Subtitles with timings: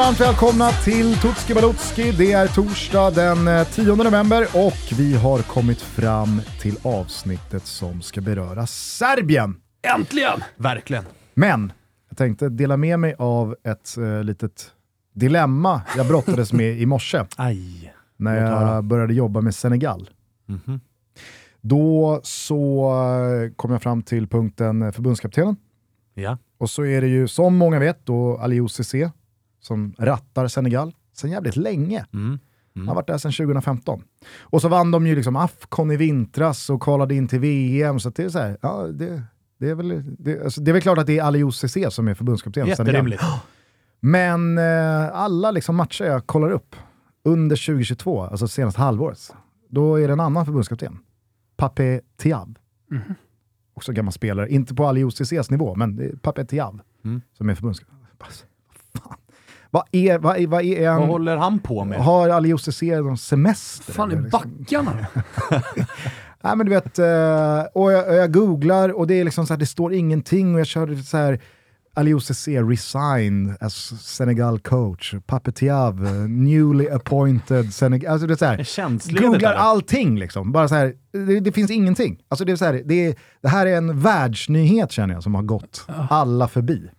[0.00, 2.12] varmt välkomna till Tutski Balutski.
[2.12, 8.02] Det är torsdag den 10 eh, november och vi har kommit fram till avsnittet som
[8.02, 9.56] ska beröra Serbien.
[9.82, 10.40] Äntligen!
[10.56, 11.04] Verkligen.
[11.34, 11.72] Men
[12.08, 14.70] jag tänkte dela med mig av ett uh, litet
[15.14, 17.24] dilemma jag brottades med i morse.
[17.36, 17.94] Aj.
[18.16, 20.10] När jag började jobba med Senegal.
[20.48, 20.80] Mm -hmm.
[21.60, 22.92] Då så
[23.44, 25.56] eh, kom jag fram till punkten förbundskaptenen.
[26.14, 26.38] Ja.
[26.58, 29.10] Och så är det ju, som många vet, då Aliou Cissé
[29.60, 32.06] som rattar Senegal sen jävligt länge.
[32.12, 32.26] Mm.
[32.26, 32.38] Mm.
[32.74, 34.02] Han har varit där sedan 2015.
[34.40, 38.10] Och så vann de ju liksom Afcon i vintras och kvalade in till VM, så
[38.10, 39.22] det är så här, ja, det,
[39.58, 42.08] det, är väl, det, alltså, det är väl klart att det är Aliou Cissé som
[42.08, 42.66] är förbundskapten.
[42.66, 43.22] Jätterimligt.
[44.00, 46.76] Men eh, alla liksom matcher jag kollar upp
[47.24, 49.34] under 2022, alltså senaste halvåret,
[49.68, 50.98] då är det en annan förbundskapten.
[51.56, 52.58] Pape Thiab.
[52.90, 53.14] Mm
[53.80, 57.22] också gammal spelare, inte på Ali OCCs nivå, men Pape Thiav mm.
[57.32, 57.96] som är förbundskapten.
[59.70, 61.98] Vad, är, vad, är, vad, är vad håller han på med?
[61.98, 63.92] Har Ali OCC någon semester?
[63.92, 64.54] fan är liksom?
[64.58, 65.06] backarna?
[66.42, 69.58] Nej men du vet, eh, och jag, jag, googlar och det är liksom så här,
[69.58, 71.40] det står ingenting och jag kör så här
[71.94, 75.14] Aliou Cissé resigned as Senegal coach.
[75.26, 78.12] Papetiav, newly appointed Senegal...
[78.12, 80.52] Alltså det är så här, googlar allting liksom.
[80.52, 82.18] Bara så här, det, det, finns ingenting.
[82.28, 85.34] Alltså det, är så här, det, är, det här är en världsnyhet känner jag som
[85.34, 86.90] har gått alla förbi.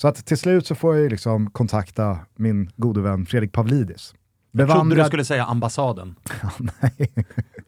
[0.00, 4.14] Så att till slut så får jag liksom kontakta min gode vän Fredrik Pavlidis.
[4.52, 4.76] Bevandrad...
[4.76, 6.14] Jag trodde du skulle säga ambassaden.
[6.58, 7.12] Nej.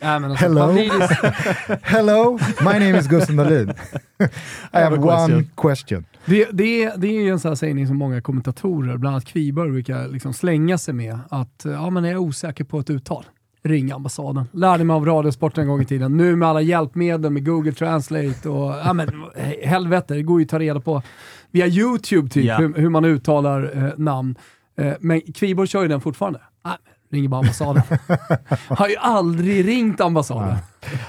[0.00, 0.72] Ja, alltså, Hello.
[1.82, 3.70] Hello, my name is Gusten Dahlin.
[4.72, 6.04] I have one question.
[6.24, 9.70] Det, det, det är ju en sån här sägning som många kommentatorer, bland annat Kviberg,
[9.70, 11.18] brukar liksom slänga sig med.
[11.30, 13.24] Att ja, men är jag osäker på ett uttal,
[13.62, 14.44] ring ambassaden.
[14.52, 16.16] Lärde mig av Radiosport en gång i tiden.
[16.16, 19.08] Nu med alla hjälpmedel med Google Translate och ja, men,
[19.62, 21.02] helvete, det går ju att ta reda på
[21.52, 22.60] via YouTube typ yeah.
[22.60, 24.34] hur, hur, man uttalar eh, namn.
[24.78, 26.40] Eh, men Kviborg kör ju den fortfarande.
[26.62, 26.76] Ah,
[27.12, 27.82] ringer bara ambassaden.
[28.68, 30.56] har ju aldrig ringt ambassaden.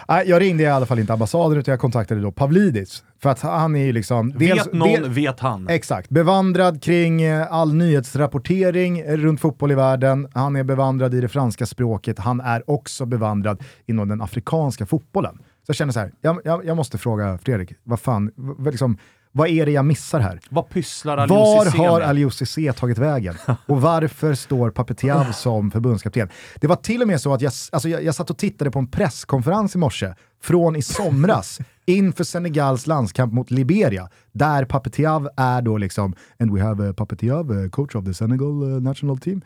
[0.07, 3.03] Nej, jag ringde i alla fall inte ambassaden utan jag kontaktade då Pavlidis.
[3.21, 4.33] För att han är ju liksom...
[4.37, 5.67] Dels, vet någon, del, vet han.
[5.69, 6.09] Exakt.
[6.09, 10.27] Bevandrad kring eh, all nyhetsrapportering runt fotboll i världen.
[10.33, 12.19] Han är bevandrad i det franska språket.
[12.19, 15.37] Han är också bevandrad inom den afrikanska fotbollen.
[15.37, 18.97] Så jag känner så här, jag, jag, jag måste fråga Fredrik, vad fan, vad, liksom,
[19.35, 20.39] vad är det jag missar här?
[20.49, 23.35] Vad pysslar Aliou Var har Aliou Cissé tagit vägen?
[23.66, 26.29] Och varför står Papetiav som förbundskapten?
[26.55, 28.79] Det var till och med så att jag, alltså jag, jag satt och tittade på
[28.79, 35.61] en presskonferens i morse från i somras inför Senegals landskamp mot Liberia, där Papetiav är
[35.61, 39.41] då liksom “And we have a Papetiav, coach of the Senegal uh, national team”.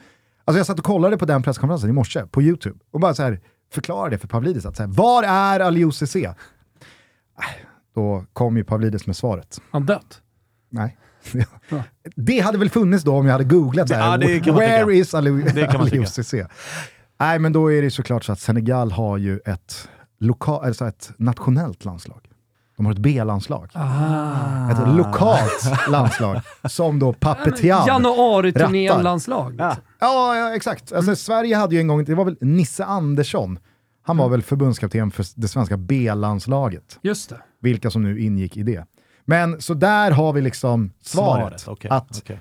[0.46, 3.24] Alltså jag satt och kollade på den presskonferensen i morse på YouTube och bara så
[3.24, 3.40] här
[3.74, 6.34] förklarade för Pavlidis att så här, var är Aliou Cissé?
[7.98, 9.62] Då kom ju Pavlidis med svaret.
[9.72, 10.22] Han dött?
[10.70, 10.98] Nej.
[12.16, 14.00] det hade väl funnits då om jag hade googlat där.
[14.00, 14.92] Ja, Where tycka.
[14.92, 16.46] is Aliou Cissé?
[17.20, 21.12] Nej, men då är det såklart så att Senegal har ju ett, loka, alltså ett
[21.18, 22.22] nationellt landslag.
[22.78, 23.70] De har ett B-landslag.
[23.74, 24.72] Ah.
[24.72, 29.56] Ett lokalt landslag som då Papetian Januari-turnén-landslag.
[29.58, 29.76] Ja.
[30.00, 30.36] ja.
[30.36, 30.82] ja, exakt.
[30.82, 31.16] Alltså, mm.
[31.16, 33.60] Sverige hade ju en gång, det var väl Nisse Andersson,
[34.08, 34.32] han var mm.
[34.32, 37.00] väl förbundskapten för det svenska B-landslaget.
[37.02, 37.42] Just det.
[37.62, 38.86] Vilka som nu ingick i det.
[39.26, 41.60] Men så där har vi liksom svaret.
[41.60, 41.68] svaret.
[41.68, 41.92] Okay.
[41.92, 42.38] Att okay.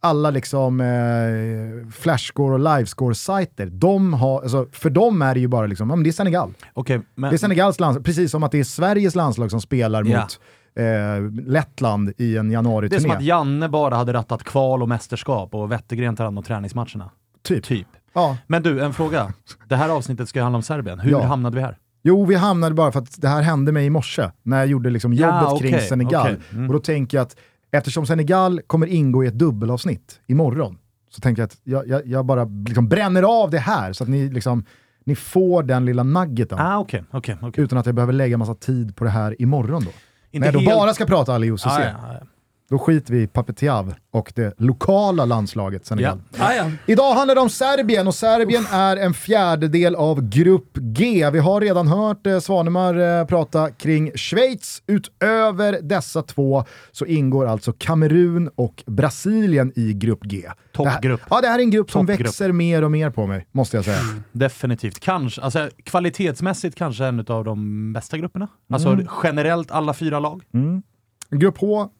[0.00, 5.88] alla liksom eh, flashscore och livescore-sajter, de alltså, för dem är det ju bara liksom,
[5.88, 6.54] men det är Senegal.
[6.74, 7.30] Okay, men...
[7.30, 10.22] Det är Senegals landslag, precis som att det är Sveriges landslag som spelar yeah.
[10.22, 10.40] mot
[10.74, 12.88] eh, Lettland i en januari-turné.
[12.88, 16.38] Det är som att Janne bara hade rattat kval och mästerskap och Wettergren tar hand
[16.38, 17.10] om träningsmatcherna.
[17.42, 17.64] Typ.
[17.64, 17.86] typ.
[18.12, 18.36] Ja.
[18.46, 19.32] Men du, en fråga.
[19.68, 21.00] Det här avsnittet ska ju handla om Serbien.
[21.00, 21.22] Hur ja.
[21.22, 21.78] hamnade vi här?
[22.02, 24.90] Jo, vi hamnade bara för att det här hände mig i morse när jag gjorde
[24.90, 26.22] liksom jobbet ja, okay, kring Senegal.
[26.22, 26.36] Okay.
[26.52, 26.66] Mm.
[26.66, 27.36] Och då tänker jag att
[27.70, 30.78] eftersom Senegal kommer ingå i ett dubbelavsnitt imorgon,
[31.10, 34.10] så tänker jag att jag, jag, jag bara liksom bränner av det här så att
[34.10, 34.64] ni, liksom,
[35.04, 36.58] ni får den lilla nuggeten.
[36.58, 37.64] Ah, okay, okay, okay.
[37.64, 39.90] Utan att jag behöver lägga massa tid på det här imorgon då.
[40.30, 41.68] Inte när jag då bara ska prata Ali Cissé.
[41.68, 42.26] Ah, ja, ja.
[42.70, 46.20] Då skiter vi i Papetiav och det lokala landslaget Senegal.
[46.38, 46.44] Ja.
[46.44, 46.70] Ah, ja.
[46.86, 48.72] Idag handlar det om Serbien och Serbien Uff.
[48.72, 51.30] är en fjärdedel av Grupp G.
[51.30, 54.82] Vi har redan hört eh, Svanemar eh, prata kring Schweiz.
[54.86, 60.48] Utöver dessa två så ingår alltså Kamerun och Brasilien i Grupp G.
[60.72, 61.20] Toppgrupp.
[61.30, 63.84] Ja, det här är en grupp som växer mer och mer på mig, måste jag
[63.84, 64.00] säga.
[64.00, 64.22] Mm.
[64.32, 65.00] Definitivt.
[65.00, 68.48] Kanske, alltså, kvalitetsmässigt kanske en av de bästa grupperna.
[68.72, 69.06] Alltså mm.
[69.22, 70.42] generellt alla fyra lag.
[70.54, 70.82] Mm.
[71.30, 71.90] Grupp H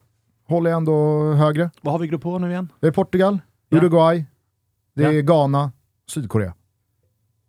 [0.51, 1.69] håller jag ändå högre.
[1.81, 2.71] Vad har vi grupp H nu igen?
[2.79, 3.39] Det är Portugal,
[3.69, 3.77] ja.
[3.77, 4.25] Uruguay,
[4.93, 5.71] det är Ghana,
[6.07, 6.53] Sydkorea.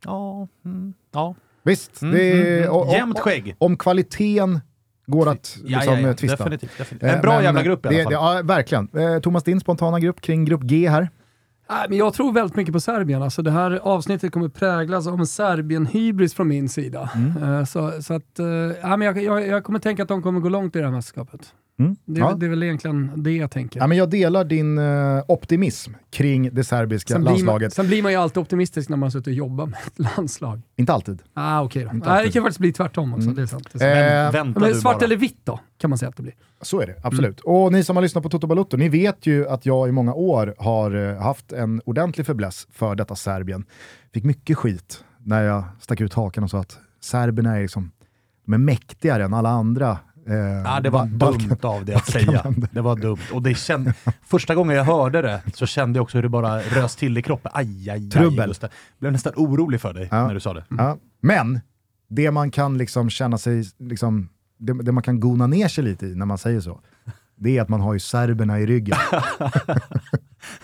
[0.05, 1.35] Ja, mm, ja.
[1.63, 2.89] Visst, mm, det är, mm, mm.
[2.89, 3.57] jämnt skägg.
[3.59, 4.61] Om kvaliteten
[5.07, 6.15] går att liksom, ja, ja, ja.
[6.15, 6.37] twista.
[6.37, 7.11] Definitivt, definitivt.
[7.11, 8.13] En bra eh, jävla grupp i alla fall.
[8.13, 8.89] Det, ja, verkligen.
[8.95, 11.09] Eh, Thomas, din spontana grupp kring grupp G här?
[11.71, 13.23] Nej, men jag tror väldigt mycket på Serbien.
[13.23, 17.11] Alltså det här avsnittet kommer präglas av en Serbien-hybris från min sida.
[17.43, 18.47] Eh, så, så att, eh,
[18.83, 20.93] ja, men jag, jag, jag kommer tänka att de kommer gå långt i det här
[20.93, 21.55] mästerskapet.
[21.79, 21.97] Mm.
[22.05, 22.35] Det, Ja.
[22.35, 23.81] det är väl egentligen det jag tänker.
[23.81, 27.73] Ja, men jag delar din eh, optimism kring det serbiska sen, blir man, landslaget.
[27.75, 30.61] sen blir man ju alltid optimistisk när man suttit och jobbat med ett landslag.
[30.77, 31.23] Inte alltid.
[31.35, 31.91] Ah, okej då.
[31.91, 33.23] Inte Nej, det kan faktiskt bli tvärtom också.
[33.23, 33.35] Mm.
[33.35, 33.69] Det är sant.
[33.73, 34.57] Det är sant.
[34.57, 35.05] Eh, men du svart bara.
[35.05, 36.35] eller vitt då, kan man säga att det blir.
[36.61, 37.41] Så är det, absolut.
[37.41, 40.15] Och ni som har lyssnat på Toto Balutto, ni vet ju att jag i många
[40.15, 43.65] år har eh, haft en ordentlig fäbless för detta Serbien.
[44.15, 47.91] Fick mycket skit när jag stack ut hakan och sa att serberna är, liksom,
[48.47, 49.99] de är mäktigare än alla andra.
[50.29, 50.35] Eh,
[50.65, 52.55] Ja, det var Balkan- dumt av det att säga.
[52.73, 53.19] Det var dumt.
[53.33, 53.93] Och det känd...
[54.25, 57.23] Första gången jag hörde det så kände jag också hur det bara rös till i
[57.23, 57.53] kroppen.
[57.55, 58.11] Aj, aj.
[58.11, 58.55] Trubbel.
[58.61, 60.27] Jag blev nästan orolig för dig Ja.
[60.27, 60.65] när du sa det.
[60.71, 60.97] Ja.
[61.21, 61.61] Men
[62.09, 64.29] det man kan liksom känna sig, liksom,
[64.59, 66.81] det, det man kan gona ner sig lite i när man säger så,
[67.43, 68.97] det är att man har ju serberna i ryggen.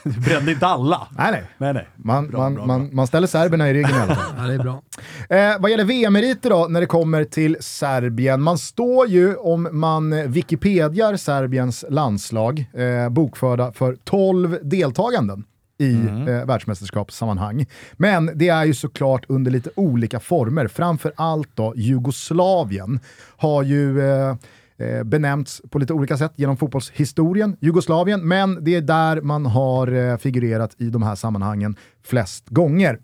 [0.03, 1.09] Du brände inte alla.
[1.19, 1.45] nej, nej.
[1.59, 1.89] Nej, nej.
[1.97, 4.35] Man, Bra, man, bra, man, man ställer serberna i ryggen i alla fall.
[4.39, 4.83] Ja, det är bra.
[5.29, 8.43] Eh, vad gäller VM-meriter då, när det kommer till Serbien.
[8.43, 15.45] Man står ju, om man Wikipediar Serbiens landslag, eh, bokförda för 12 deltaganden
[15.79, 17.67] i eh, världsmästerskapssammanhang.
[17.93, 20.69] Men det är ju såklart under lite olika former.
[20.69, 23.01] Framför allt då Jugoslavien
[23.37, 24.37] har ju eh,
[24.79, 29.93] eh, benämnts på lite olika sätt genom fotbollshistorien, Jugoslavien, men det är där man har
[29.93, 32.99] eh, figurerat i de här sammanhangen flest gånger.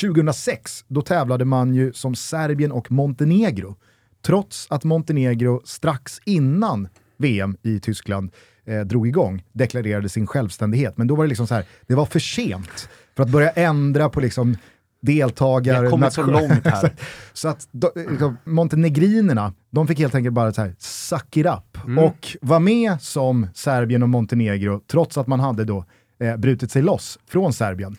[0.00, 3.76] 2006, då tävlade man ju som Serbien och Montenegro.
[4.22, 8.30] Trots att Montenegro strax innan VM i Tyskland
[8.64, 10.96] eh, drog igång deklarerade sin självständighet.
[10.96, 14.08] Men då var det liksom så här, det var för sent för att börja ändra
[14.08, 14.56] på liksom
[15.02, 15.76] deltagare...
[15.76, 16.92] Har kommit så långt här.
[17.32, 22.36] så att liksom, montenegrinerna, de fick helt enkelt bara så här, suck it up och
[22.40, 25.84] var med som Serbien och Montenegro trots att man hade då
[26.20, 27.96] eh, brutit sig loss från Serbien.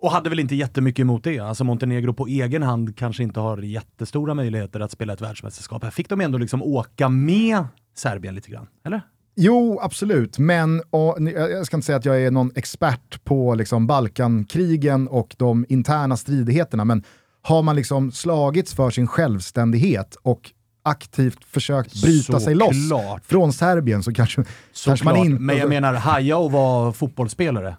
[0.00, 1.38] Och hade väl inte jättemycket emot det.
[1.38, 5.82] Alltså Montenegro på egen hand kanske inte har jättestora möjligheter att spela ett världsmästerskap.
[5.82, 7.64] Här fick de ändå liksom åka med
[7.94, 9.00] Serbien lite grann, eller?
[9.38, 13.54] Jo, absolut, men och, jag jag ska inte säga att jag är någon expert på
[13.54, 17.02] liksom, Balkankrigen och de interna stridigheterna, men
[17.42, 20.52] har man liksom slagits för sin självständighet och
[20.82, 23.24] aktivt försökt bryta sig loss Såklart.
[23.24, 24.44] från Serbien så kanske,
[24.84, 25.42] kanske man inte...
[25.42, 27.76] Men jag menar, haja och vara fotbollsspelare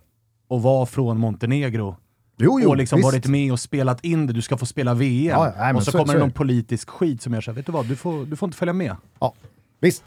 [0.48, 1.96] och vara från Montenegro
[2.38, 3.06] jo, jo, och liksom visst.
[3.06, 4.34] varit med och spelat in det.
[4.34, 5.40] Du ska få spela VM.
[5.40, 7.66] Ja, nej, och så, så- kommer så det någon politisk skit som så här, vet
[7.66, 8.96] du vad, du får, du får inte följa med.
[9.20, 9.34] Ja,
[9.80, 10.04] visst.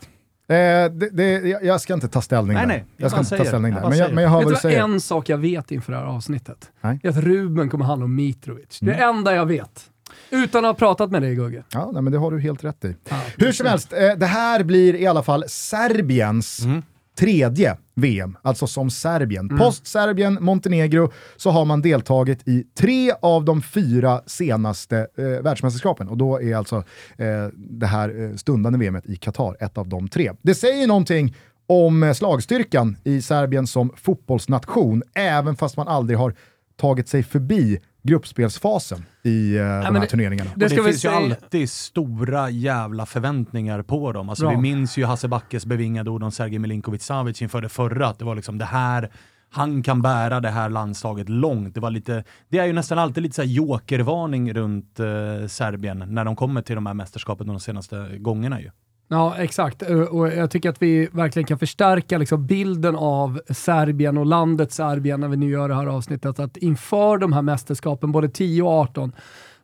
[0.50, 2.68] Eh, det, det, jag- ska inte ta ställning Nej, där.
[2.68, 3.50] nej, jag jag ska inte ta säger.
[3.50, 3.88] ställning Jag där.
[3.88, 6.70] Men jag, men jag hör Vet vad en sak jag vet inför det här avsnittet?
[6.80, 6.98] Nej.
[7.02, 8.78] Det är att Ruben kommer handla om Mitrovic.
[8.80, 9.16] Det är det Mm.
[9.16, 9.90] enda jag vet.
[10.30, 11.62] Utan att ha pratat med dig Gugge.
[11.72, 12.96] Ja, nej, men det har du helt rätt i.
[13.08, 16.82] Ja, Hur som helst, eh, det här blir i alla fall Serbiens Mm.
[17.18, 19.58] Tredje VM, alltså som Serbien.
[19.58, 26.08] Post Serbien, Montenegro, så har man deltagit i tre av de fyra senaste eh, världsmästerskapen.
[26.08, 26.76] Och då är alltså
[27.18, 30.32] eh, det här eh, stundande VMet i Qatar ett av de tre.
[30.42, 36.34] Det säger någonting om eh, slagstyrkan i Serbien som fotbollsnation, även fast man aldrig har
[36.76, 40.50] tagit sig förbi gruppspelsfasen i eh, de men här det- turneringarna.
[40.56, 44.28] Det det vi finns ju alltid stora jävla förväntningar på dem.
[44.28, 44.50] Alltså, Bra.
[44.50, 48.18] vi minns ju Hasse Backes bevingade ord om Sergej Milinkovic Savic inför det förra, att
[48.18, 49.10] det var liksom det här
[49.52, 51.74] han kan bära det här landslaget långt.
[51.74, 56.04] Det, var lite, det är ju nästan alltid lite så här jokervarning runt eh, Serbien
[56.08, 58.70] när de kommer till de här mästerskapen de senaste gångerna ju.
[59.12, 59.82] Ja, exakt.
[59.82, 64.72] Eh, och jag tycker att vi verkligen kan förstärka liksom bilden av Serbien och landet
[64.72, 66.40] Serbien när vi nu gör det här avsnittet.
[66.40, 69.12] Att inför de här mästerskapen, både 10 och 18,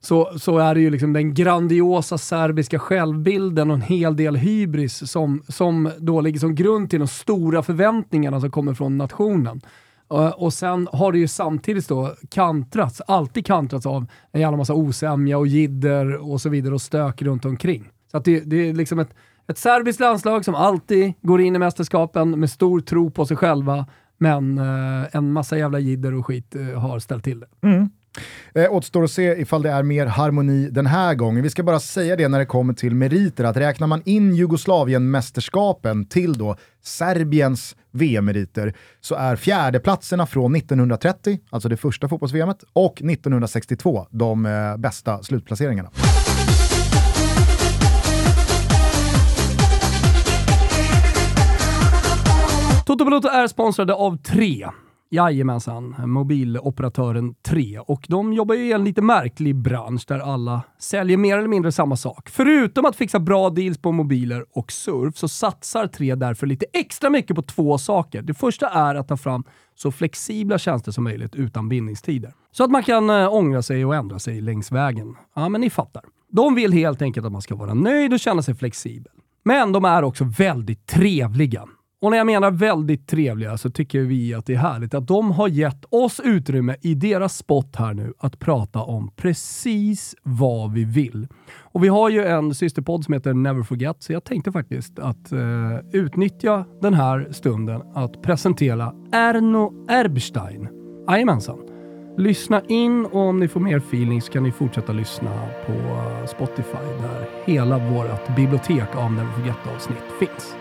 [0.01, 5.11] så, så är det ju liksom den grandiosa serbiska självbilden och en hel del hybris
[5.11, 9.61] som, som då ligger som grund till de stora förväntningarna som kommer från nationen.
[10.11, 14.75] Eh, och sen har det ju samtidigt då kantrats, alltid kantrats av en jävla massa
[14.75, 17.91] osämja och jidder och så vidare och stök runt omkring.
[18.11, 19.15] Så att det, det är liksom ett,
[19.49, 23.87] ett serbiskt landslag som alltid går in i mästerskapen med stor tro på sig själva,
[24.19, 27.47] men eh, en massa jävla jidder och skit eh, har ställt till det.
[27.63, 27.89] Mm.
[28.55, 31.43] Eh, återstår att se ifall det är mer harmoni den här gången.
[31.43, 36.09] Vi ska bara säga det när det kommer till meriter, att räknar man in Jugoslavien-mästerskapen
[36.09, 44.07] till då Serbiens VM-meriter så är fjärdeplatserna från 1930, alltså det första fotbolls-VMet, och 1962
[44.11, 45.91] de eh, bästa slutplaceringarna.
[52.87, 54.69] Toto Balotto är sponsrade av tre.
[55.11, 57.79] Jajamensan, mobiloperatören 3.
[57.79, 61.73] Och de jobbar ju i en lite märklig bransch där alla säljer mer eller mindre
[61.73, 62.29] samma sak.
[62.29, 67.11] Förutom att fixa bra deals på mobiler och surf så satsar 3 därför lite extra
[67.11, 68.23] mycket på två saker.
[68.23, 72.35] Det första är att ta fram så flexibla tjänster som möjligt utan bindningstider.
[72.53, 75.17] Så att man kan eh, ångra sig och ändra sig längs vägen.
[75.35, 76.03] Ja, men ni fattar.
[76.29, 79.13] De vill helt enkelt att man ska vara nöjd och känna sig flexibel.
[79.45, 81.65] Men de är också väldigt trevliga.
[82.03, 85.31] Och när jag menar väldigt trevliga så tycker vi att det är härligt att de
[85.31, 90.85] har gett oss utrymme i deras spot här nu att prata om precis vad vi
[90.85, 91.29] vill.
[91.61, 95.33] Och vi har ju en systerpodd som heter Never Forget, så jag tänkte faktiskt att
[95.33, 95.39] eh,
[95.93, 100.69] utnyttja den här stunden att presentera Erno Erbstein.
[101.09, 101.59] Jajamensan.
[102.19, 105.31] Lyssna in och om ni får mer feeling så kan ni fortsätta lyssna
[105.67, 105.73] på
[106.27, 110.57] Spotify där hela vårt bibliotek av Never Forget-avsnitt finns.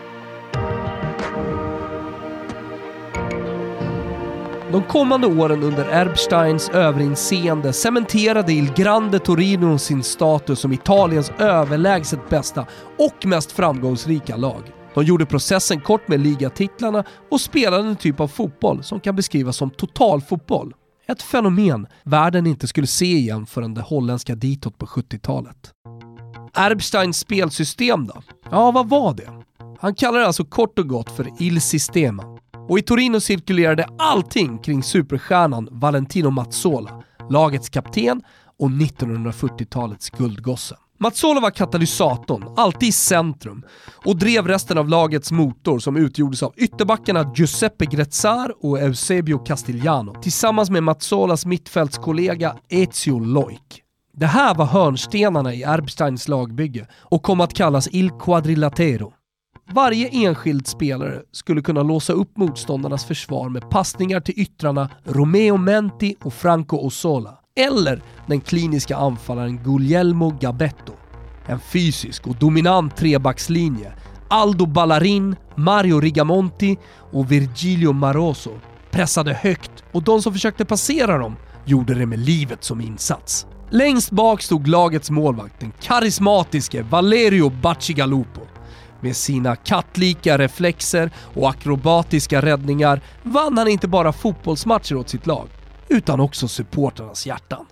[4.76, 12.28] De kommande åren under Erbsteins överinseende cementerade Il Grande Torino sin status som Italiens överlägset
[12.28, 12.66] bästa
[12.98, 14.62] och mest framgångsrika lag.
[14.94, 19.56] De gjorde processen kort med ligatitlarna och spelade en typ av fotboll som kan beskrivas
[19.56, 20.74] som totalfotboll.
[21.08, 25.72] Ett fenomen världen inte skulle se igen förrän det holländska ditåt på 70-talet.
[26.56, 28.22] Erbsteins spelsystem då?
[28.50, 29.28] Ja, vad var det?
[29.80, 32.35] Han kallar det alltså kort och gott för Il Sistema.
[32.68, 38.22] Och i Torino cirkulerade allting kring superstjärnan Valentino Mazzola, lagets kapten
[38.58, 40.76] och 1940-talets guldgosse.
[40.98, 43.64] Mazzola var katalysatorn, alltid i centrum,
[44.04, 50.22] och drev resten av lagets motor som utgjordes av ytterbackarna Giuseppe Grezzar och Eusebio Castigliano
[50.22, 53.82] tillsammans med Mazzolas mittfältskollega Ezio Loik.
[54.12, 59.12] Det här var hörnstenarna i Erbsteins lagbygge och kom att kallas Il Quadrilatero.
[59.72, 66.16] Varje enskild spelare skulle kunna låsa upp motståndarnas försvar med passningar till yttrarna Romeo Menti
[66.22, 67.38] och Franco Osola.
[67.56, 70.92] Eller den kliniska anfallaren Guglielmo Gabetto.
[71.46, 73.92] En fysisk och dominant trebackslinje.
[74.28, 76.76] Aldo Ballarin, Mario Rigamonti
[77.12, 78.50] och Virgilio Maroso
[78.90, 83.46] pressade högt och de som försökte passera dem gjorde det med livet som insats.
[83.70, 88.55] Längst bak stod lagets målvakt, den karismatiske Valerio Bacigalupo.
[89.00, 95.48] Med sina kattlika reflexer och akrobatiska räddningar vann han inte bara fotbollsmatcher åt sitt lag,
[95.88, 97.66] utan också supportrarnas hjärtan.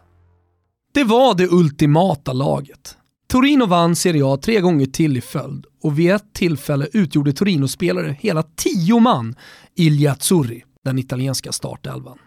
[0.94, 2.96] Det var det ultimata laget.
[3.28, 8.16] Torino vann Serie A tre gånger till i följd och vid ett tillfälle utgjorde Torino-spelare
[8.20, 9.34] hela tio man
[9.76, 12.18] i Liazzurri, den italienska startelvan.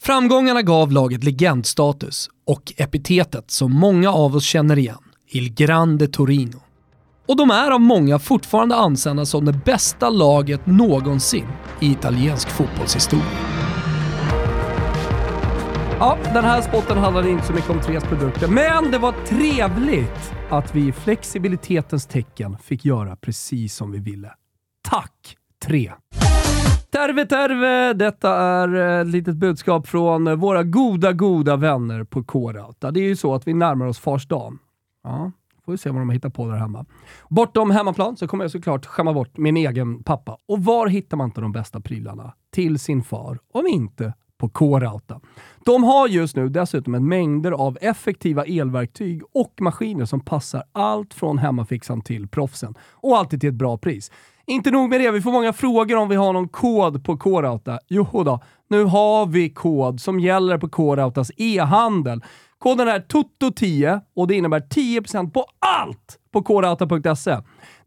[0.00, 6.63] Framgångarna gav laget legendstatus och epitetet som många av oss känner igen, Il Grande Torino.
[7.26, 11.46] Och de är av många fortfarande ansedda som det bästa laget någonsin
[11.80, 13.24] i italiensk fotbollshistoria.
[15.98, 20.32] Ja, den här spotten handlade inte så mycket om Tres produkter, men det var trevligt
[20.50, 24.30] att vi i flexibilitetens tecken fick göra precis som vi ville.
[24.90, 25.92] Tack Tre!
[26.90, 27.92] Terve terve!
[27.92, 32.90] Detta är ett litet budskap från eh, våra goda, goda vänner på K-Rauta.
[32.90, 34.58] Det är ju så att vi närmar oss Fars dag.
[35.04, 35.32] Ja,
[35.64, 36.86] får vi se vad de hittar på där hemma.
[37.28, 40.38] Bortom hemmaplan så kommer jag såklart skämma bort min egen pappa.
[40.48, 45.20] Och var hittar man inte de bästa prylarna till sin far, om inte på K-Rauta.
[45.64, 51.14] De har just nu dessutom en mängder av effektiva elverktyg och maskiner som passar allt
[51.14, 52.74] från hemmafixan till proffsen.
[52.92, 54.10] Och alltid till ett bra pris.
[54.46, 57.78] Inte nog med det, vi får många frågor om vi har någon kod på K-Rauta.
[57.88, 62.22] Jo då, nu har vi kod som gäller på K-Rautas e-handel.
[62.64, 67.36] Koden är TOTO10 och det innebär 10% på allt på kodauta.se.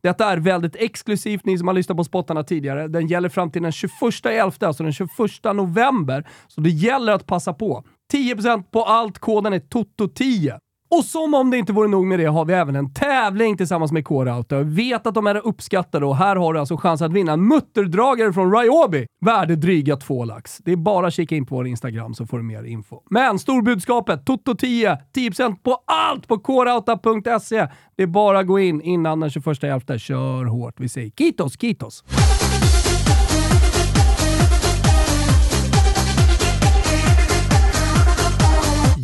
[0.02, 2.88] Detta är väldigt exklusivt, ni som har lyssnat på spottarna tidigare.
[2.88, 5.10] Den gäller fram till den 21.11, alltså den 21
[5.44, 6.28] november.
[6.48, 7.84] Så det gäller att passa på.
[8.14, 10.60] 10% på allt, koden är TOTO10.
[10.90, 13.92] Och som om det inte vore nog med det har vi även en tävling tillsammans
[13.92, 14.62] med K-Rauta.
[14.62, 18.34] Vet att de är uppskattade och här har du alltså chans att vinna en mutterdragare
[18.34, 19.06] från Ryobi.
[19.22, 20.58] Värde dryga två lax.
[20.58, 23.02] Det är bara att kika in på vår Instagram så får du mer info.
[23.10, 27.68] Men storbudskapet, Toto10, 10% på allt på krauta.se.
[27.98, 29.98] Det är bara att gå in innan den 21.11.
[29.98, 30.80] Kör hårt.
[30.80, 32.04] Vi säger kitos, kitos!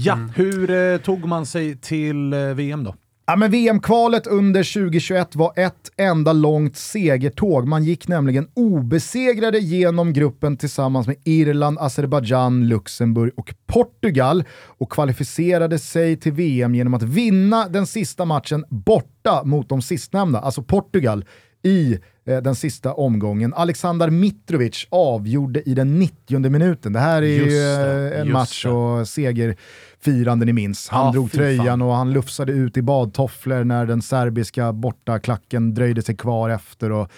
[0.03, 0.29] Ja, mm.
[0.36, 2.95] hur eh, tog man sig till eh, VM då?
[3.25, 7.67] Ja, men VM-kvalet under 2021 var ett enda långt segertåg.
[7.67, 15.79] Man gick nämligen obesegrade genom gruppen tillsammans med Irland, Azerbajdzjan, Luxemburg och Portugal och kvalificerade
[15.79, 21.25] sig till VM genom att vinna den sista matchen borta mot de sistnämnda, alltså Portugal,
[21.63, 23.53] i eh, den sista omgången.
[23.53, 26.94] Alexander Mitrovic avgjorde i den 90 minuten.
[26.94, 28.70] Det här är Just ju det, eh, en match det.
[28.72, 30.89] och segerfirande ni minns.
[30.89, 31.82] Han Ja, drog tröjan fan.
[31.82, 36.92] och han lufsade ut i badtofflor när den serbiska bortaklacken dröjde sig kvar efter.
[36.92, 37.12] Och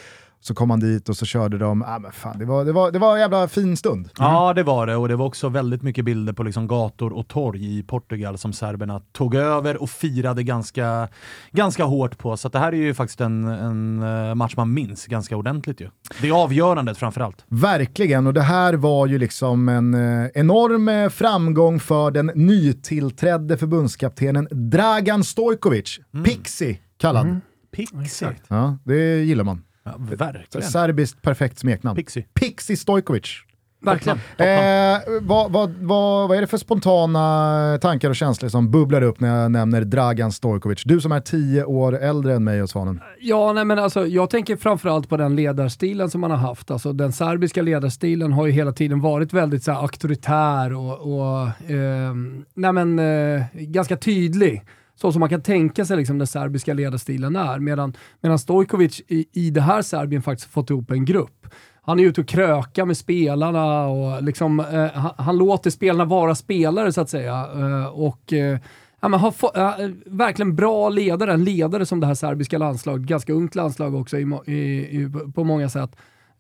[0.47, 1.81] så kom han dit och så körde de.
[1.81, 4.09] Ah, men fan, det, var, det, var, det var en jävla fin stund.
[4.17, 4.95] Ja, det var det.
[4.95, 8.53] Och det var också väldigt mycket bilder på liksom gator och torg i Portugal som
[8.53, 11.07] serberna tog över och firade ganska,
[11.51, 12.37] ganska hårt på.
[12.37, 15.89] Så det här är ju faktiskt en, en eh, match man minns ganska ordentligt ju.
[16.21, 17.45] Det är avgörandet framförallt.
[17.47, 23.57] Verkligen, och det här var ju liksom en eh, enorm eh, framgång för den nytillträdde
[23.57, 27.39] förbundskaptenen Dragan Stojkovic, Pixie kallad.
[27.71, 28.35] Pixie.
[28.47, 29.61] Ja, det gillar man.
[29.85, 30.67] Ja, verkligen.
[30.67, 31.95] Serbiskt perfekt smeknamn.
[31.95, 32.25] Pixie.
[32.33, 33.41] Pixie Stojkovic.
[33.85, 34.17] Verkligen.
[34.37, 39.19] Eh, vad, vad, vad, vad är det för spontana tankar och känslor som bubblar upp
[39.19, 40.83] när jag nämner Dragan Stojkovic?
[40.83, 43.01] Du som är tio år äldre än mig och Svanen.
[43.19, 46.71] Ja, nej, men alltså, jag tänker framförallt på den ledarstilen som man har haft.
[46.71, 51.71] Alltså, den serbiska ledarstilen har ju hela tiden varit väldigt så här, auktoritär och, och
[51.71, 54.63] ehm, nej, men, eh, ganska tydlig.
[54.95, 57.59] Så som man kan tänka sig liksom, den serbiska ledarstilen är.
[57.59, 61.47] Medan, medan Stojkovic i, i det här Serbien faktiskt fått ihop en grupp.
[61.81, 66.35] Han är ute och krökar med spelarna och liksom, eh, han, han låter spelarna vara
[66.35, 67.47] spelare så att säga.
[67.55, 68.59] Eh, och eh,
[69.05, 73.07] Ja, men har få, eh, verkligen bra ledare, en ledare som det här serbiska landslaget,
[73.07, 75.95] ganska ungt landslag också i, i, i, på många sätt,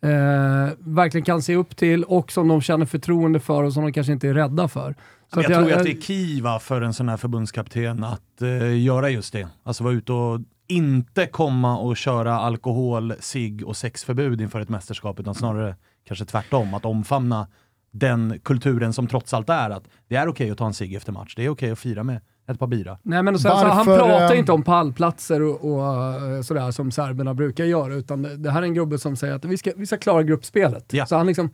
[0.05, 3.93] eh, verkligen kan se upp till och som de känner förtroende för och som de
[3.93, 4.95] kanske inte är rädda för.
[5.33, 8.41] Så jag, att tror ju att det är kiva för en sån här förbundskapten att
[8.41, 9.47] eh, göra just det.
[9.63, 15.19] Alltså vara ute och inte komma och köra alkohol, sig och sexförbud inför ett mästerskap,
[15.19, 15.75] utan snarare
[16.07, 17.47] kanske tvärtom, att omfamna
[17.91, 21.11] den kulturen som trots allt är att det är okej att ta en cigg efter
[21.11, 22.97] match, det är okej att fira med ett par bira.
[23.03, 26.41] Nej, men och sen, så han Varför, pratar eh, inte om pallplatser och, och eh,
[26.41, 29.45] sådär som serberna brukar göra, utan det, det här är en gubbe som säger att
[29.45, 30.93] vi ska, vi ska klara gruppspelet.
[30.93, 31.05] Ja.
[31.05, 31.49] Så han liksom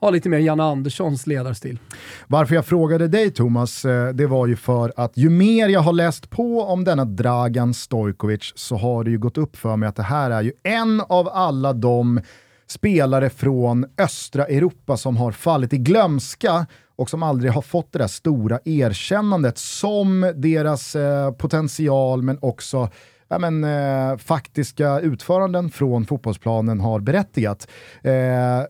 [0.00, 1.78] har lite mer Janne Anderssons ledarstil.
[2.26, 5.92] Varför jag frågade dig Thomas, eh, det var ju för att ju mer jag har
[5.92, 9.96] läst på om denna Dragan Stojkovic så har det ju gått upp för mig att
[9.96, 12.20] det här är ju en av alla de
[12.66, 17.98] spelare från östra Europa som har fallit i glömska och som aldrig har fått det
[17.98, 22.88] där stora erkännandet som deras eh, potential men också
[23.28, 27.68] ja, men, eh, faktiska utföranden från fotbollsplanen har berättigat.
[28.02, 28.12] Eh,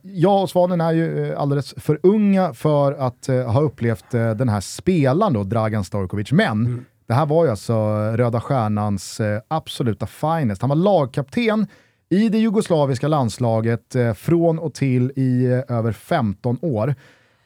[0.02, 4.30] jag och Svanen är ju eh, alldeles för unga för att eh, ha upplevt eh,
[4.30, 7.74] den här spelaren då, Dragan Stojkovic, men det här var ju alltså
[8.16, 10.62] Röda Stjärnans eh, absoluta finest.
[10.62, 11.66] Han var lagkapten
[12.08, 16.94] i det jugoslaviska landslaget eh, från och till i över 15 år.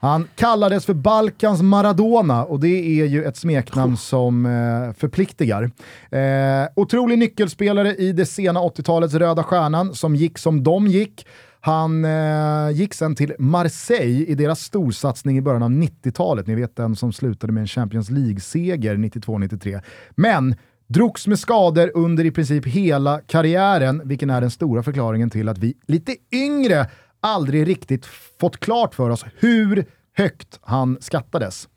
[0.02, 5.70] Han kallades för Balkans Maradona och det är ju ett smeknamn som eh, förpliktigar.
[6.10, 11.26] Eh, otrolig nyckelspelare i det sena 80-talets Röda Stjärnan som gick som de gick.
[11.60, 16.46] Han eh, gick sen till Marseille i deras storsatsning i början av 90-talet.
[16.46, 19.80] Ni vet den som slutade med en Champions League-seger 92-93.
[20.10, 20.54] Men
[20.86, 25.58] drogs med skador under i princip hela karriären, vilken är den stora förklaringen till att
[25.58, 26.86] vi lite yngre
[27.20, 28.06] aldrig riktigt
[28.40, 29.84] fått klart för oss hur
[30.16, 31.68] högt han skattades.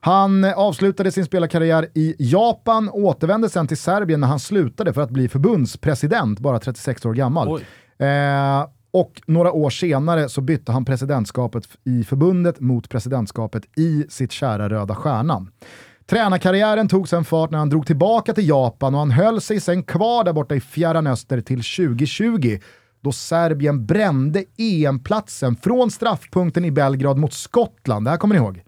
[0.00, 5.00] Han avslutade sin spelarkarriär i Japan och återvände sen till Serbien när han slutade för
[5.00, 7.48] att bli förbundspresident, bara 36 år gammal.
[7.98, 14.32] Eh, och några år senare så bytte han presidentskapet i förbundet mot presidentskapet i sitt
[14.32, 15.50] kära Röda Stjärnan.
[16.06, 19.82] Tränarkarriären tog sen fart när han drog tillbaka till Japan och han höll sig sen
[19.82, 22.58] kvar där borta i Fjärran Öster till 2020
[23.06, 28.06] då Serbien brände EM-platsen från straffpunkten i Belgrad mot Skottland.
[28.06, 28.62] Det här kommer ni ihåg?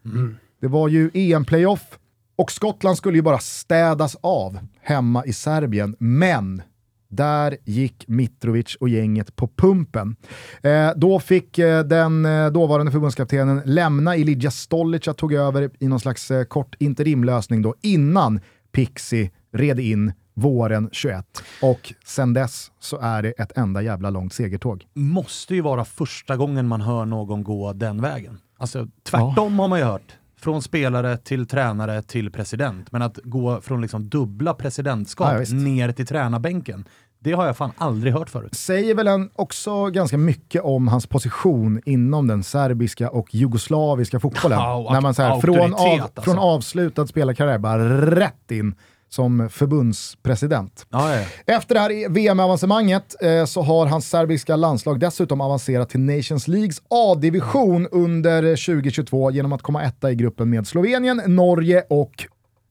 [0.60, 1.98] Det var ju EM-playoff
[2.36, 6.62] och Skottland skulle ju bara städas av hemma i Serbien, men
[7.08, 10.16] där gick Mitrovic och gänget på pumpen.
[10.62, 16.00] Eh, då fick eh, den eh, dåvarande förbundskaptenen lämna, Ilija Stolica tog över i någon
[16.00, 18.40] slags eh, kort interimlösning då innan
[18.72, 21.42] Pixie red in våren 21.
[21.62, 24.86] Och sen dess så är det ett enda jävla långt segertåg.
[24.94, 28.38] Måste ju vara första gången man hör någon gå den vägen.
[28.58, 30.16] Alltså tvärtom har man ju hört.
[30.40, 32.92] Från spelare till tränare till president.
[32.92, 36.84] Men att gå från liksom dubbla presidentskap Ja, ner till tränarbänken,
[37.20, 38.54] det har jag fan aldrig hört förut.
[38.54, 44.58] säger väl en också ganska mycket om hans position inom den serbiska och jugoslaviska fotbollen.
[44.58, 46.22] Ja, och När man så här, från, av, alltså.
[46.22, 48.74] från avslutad spelarkarriär bara rätt in
[49.08, 50.86] som förbundspresident.
[50.90, 51.24] Ja, ja.
[51.46, 56.82] Efter det här VM-avancemanget eh, så har hans serbiska landslag dessutom avancerat till Nations Leagues
[56.90, 62.24] A-division under 2022 genom att komma etta i gruppen med Slovenien, Norge och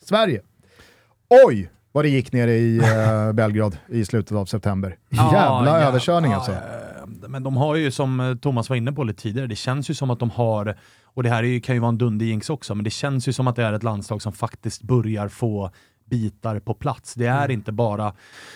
[0.06, 0.41] Sverige.
[1.45, 4.97] Oj, vad det gick nere i eh, Belgrad i slutet av september.
[5.10, 6.52] Jävla ja, överkörning ja, alltså.
[6.52, 6.58] eh,
[7.28, 9.93] Men de har ju, som eh, Thomas var inne på lite tidigare, det känns ju
[9.93, 12.76] som att de har, och det här är ju, kan ju vara en dunderjinx också,
[12.76, 15.71] men det känns ju som att det är ett landslag som faktiskt börjar få
[16.10, 17.13] bitar på plats.
[17.13, 18.13] Det är, inte, bara,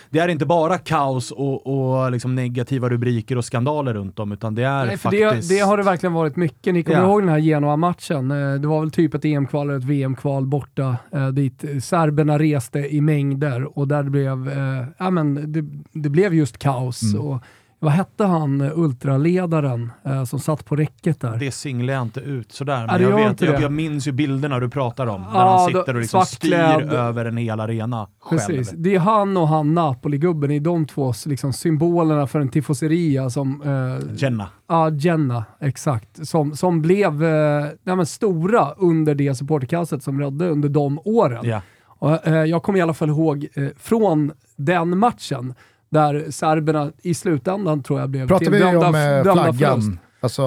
[0.10, 4.56] det är inte bara kaos och, och liksom negativa rubriker och skandaler runt om, utan
[4.56, 5.50] det är Nej, faktiskt...
[5.50, 6.74] det, det har det verkligen varit mycket.
[6.74, 7.06] Ni kommer Ja.
[7.06, 8.32] ihåg den här Genoa-matchen?
[8.32, 12.80] Eh, Det var väl typ ett EM-kval eller ett VM-kval borta eh, dit serberna reste
[12.80, 15.62] i mängder och där blev, eh, ja, men det,
[16.02, 17.04] det blev just kaos.
[17.14, 17.22] Mm.
[17.26, 17.44] Och,
[17.84, 21.38] vad hette han, eh, ultraledaren eh, som satt på räcket där?
[21.38, 23.62] Det singlar jag inte ut sådär, men det jag, vet, jag, det.
[23.62, 26.76] jag minns ju bilderna du pratar om, där Ja, han sitter och liksom svartklädd.
[26.76, 28.40] styr över en hel arena själv.
[28.40, 28.74] Precis.
[28.78, 33.62] Det är han och han Napoli-gubben, i de två liksom, symbolerna för en tifoseria som
[33.62, 34.48] eh, Jenna.
[34.68, 36.28] Ja, Jenna, exakt.
[36.28, 41.42] Som, som blev eh, nej, stora under det supporterkastet som rådde under de åren.
[41.44, 41.62] Ja.
[42.02, 45.54] Och, eh, jag kommer i alla fall ihåg eh, från den matchen
[45.92, 49.82] där serberna i slutändan tror jag blev Pratar till vi dömda- om eh, dömda flaggan,
[49.82, 50.00] förlust.
[50.22, 50.44] alltså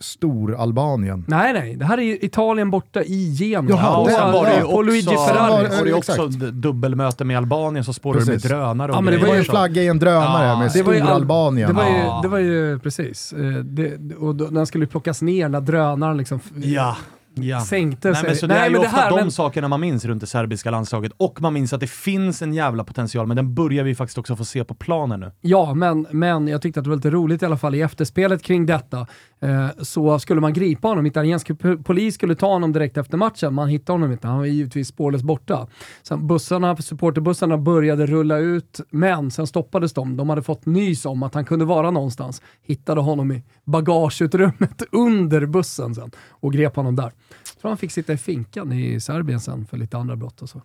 [0.00, 1.24] Stor-Albanien?
[1.28, 1.76] Nej, nej.
[1.76, 3.70] Det här är Italien borta i Genoa.
[3.70, 5.50] Jaha, Ja, och det- sen var det ju Luigi också, Ferrari.
[5.68, 8.50] var- var det också dubbelmöte med Albanien så spårade med Precis.
[8.50, 11.68] drönare och Ja, men det var ju en flagga i en drönare Ja, med Stor-Albanien.
[11.68, 12.20] Det var ju, Ja.
[12.22, 13.32] det var ju precis.
[13.32, 16.96] eh, Det, och då, den skulle ju plockas ner när drönaren liksom Ja.
[17.42, 17.60] Ja.
[17.60, 18.26] sänkte Nej, sig.
[18.28, 20.70] men så det är ju ofta här- de men- sakerna man minns runt det serbiska
[20.70, 24.18] landslaget och man minns att det finns en jävla potential, men den börjar vi faktiskt
[24.18, 25.32] också få se på planen nu.
[25.40, 28.42] Ja, men, men jag tyckte att det var lite roligt i alla fall i efterspelet
[28.42, 29.06] kring detta.
[29.42, 31.50] Eh, så skulle man gripa honom, italiensk
[31.84, 35.24] polis skulle ta honom direkt efter matchen, man hittade honom inte, han var givetvis spårlöst
[35.24, 35.66] borta.
[36.02, 40.16] Sen bussarna, supporterbussarna började rulla ut, men sen stoppades de.
[40.16, 42.42] De hade fått nys om att han kunde vara någonstans.
[42.66, 47.12] Hittade honom i bagageutrymmet under bussen sen och grep honom där.
[47.54, 50.48] Jag tror han fick sitta i finkan i Serbien sen för lite andra brott och
[50.48, 50.62] så.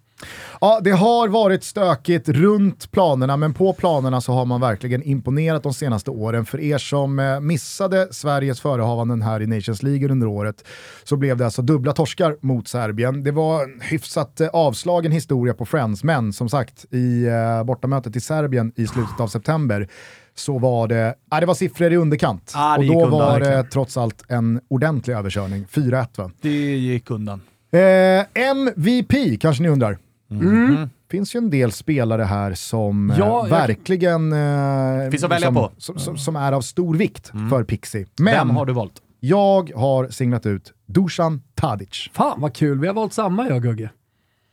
[0.61, 5.63] Ja, det har varit stökigt runt planerna, men på planerna så har man verkligen imponerat
[5.63, 6.45] de senaste åren.
[6.45, 10.67] För er som eh, missade Sveriges förehavanden här i Nations League under året
[11.03, 13.23] så blev det alltså dubbla torskar mot Serbien.
[13.23, 18.15] Det var en hyfsat eh, avslagen historia på Friends, men som sagt i eh, bortamötet
[18.15, 19.89] i Serbien i slutet av september
[20.35, 22.53] så var det, ja, det var siffror i underkant.
[22.53, 23.69] Det och då undan, var det verkligen.
[23.69, 25.65] trots allt en ordentlig överkörning.
[25.71, 26.31] 4-1 va?
[26.41, 27.41] Det gick undan.
[27.71, 29.97] Eh, MVP kanske ni undrar.
[30.31, 30.89] Mm.
[31.11, 35.47] finns ju en del spelare här som eh, Ja, jag- verkligen eh, Finns att välja
[35.47, 35.71] som, på.
[35.77, 38.05] Som, som, som är av stor vikt för Pixie.
[38.19, 39.01] Men Vem har du valt?
[39.19, 42.09] jag har singlat ut Dusan Tadic.
[42.13, 43.89] Fan vad kul, vi har valt samma jag och Gugge.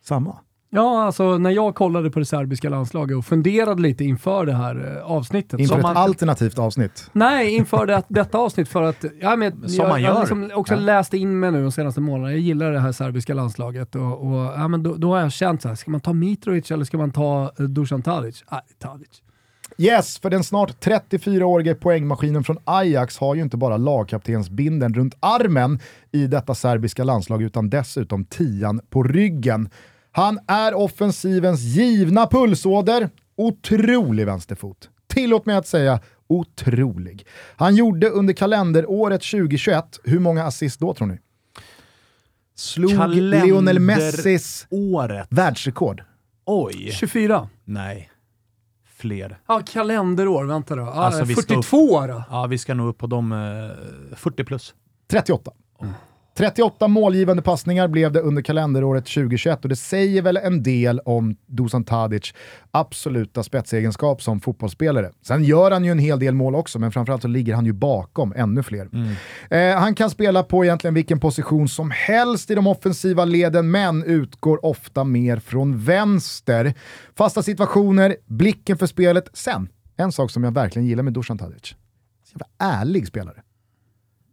[0.04, 0.36] Samma.
[0.74, 4.96] Ja, alltså när jag kollade på det serbiska landslaget och funderade lite inför det här
[4.98, 5.60] eh, avsnittet.
[5.60, 7.10] Inför ett man, alternativt avsnitt.
[7.12, 10.20] Nej, inför det, detta avsnitt för att ja, men, Som jag, man jag gör.
[10.20, 10.80] liksom också Ja.
[10.80, 12.30] läst in mig nu de senaste månaderna.
[12.32, 15.62] Jag gillar det här serbiska landslaget och, och ja, men då, då har jag känt
[15.62, 18.44] så här, ska man ta Mitrovic eller ska man ta eh, Dusan Tadic?
[18.50, 19.08] Nej, Tadic.
[19.78, 25.78] Yes, för den snart 34-årige poängmaskinen från Ajax har ju inte bara lagkaptensbinden runt armen
[26.12, 29.68] i detta serbiska landslag utan dessutom tian på ryggen.
[30.12, 33.10] Han är offensivens givna pulsåder.
[33.36, 34.90] Otrolig vänsterfot.
[35.06, 37.26] Tillåt mig att säga otrolig.
[37.56, 41.18] Han gjorde under kalenderåret 2021, hur många assist då tror ni?
[42.54, 45.26] Slog Kalender- Lionel Messis Året.
[45.30, 46.02] världsrekord.
[46.44, 46.92] Oj.
[46.92, 47.48] 24.
[47.64, 48.10] Nej.
[48.96, 49.38] Fler.
[49.48, 50.44] Ja, kalenderår.
[50.44, 50.82] Vänta då.
[50.86, 52.22] Alltså, vi ska 42 då.
[52.30, 54.74] Ja, vi ska nog upp på de eh, 40 plus.
[55.10, 55.50] 38.
[56.36, 61.36] 38 målgivande passningar blev det under kalenderåret 2021 och det säger väl en del om
[61.46, 62.34] Dusan Tadic
[62.70, 65.10] absoluta spetsegenskap som fotbollsspelare.
[65.22, 67.72] Sen gör han ju en hel del mål också, men framförallt så ligger han ju
[67.72, 68.88] bakom ännu fler.
[69.50, 74.04] Eh, han kan spela på egentligen vilken position som helst i de offensiva leden, men
[74.04, 76.74] utgår ofta mer från vänster.
[77.16, 79.28] Fasta situationer, blicken för spelet.
[79.32, 81.74] Sen, en sak som jag verkligen gillar med Dusan Tadic.
[82.32, 83.42] Jävla ärlig spelare.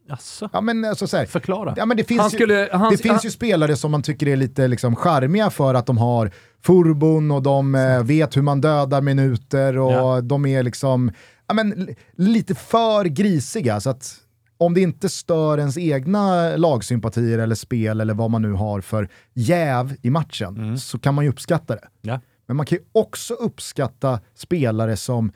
[0.10, 0.50] Jaså?
[0.54, 1.74] Ja, men alltså, så här, Förklara.
[1.78, 4.02] Ja, men det finns, Han skulle- ju, han- det finns han- ju spelare som man
[4.04, 6.32] tycker är lite liksom charmiga för att de har
[6.64, 10.22] furbon och de eh, vet hur man dödar minuter och Ja.
[10.22, 11.12] de är liksom
[11.48, 13.80] ja, men, li- lite för grisiga.
[13.80, 14.16] Så att
[14.58, 19.10] om det inte stör ens egna lagsympatier eller spel eller vad man nu har för
[19.34, 21.88] jäv i matchen så kan man ju uppskatta det.
[22.02, 22.20] Ja.
[22.48, 25.32] Men man kan ju också uppskatta spelare som,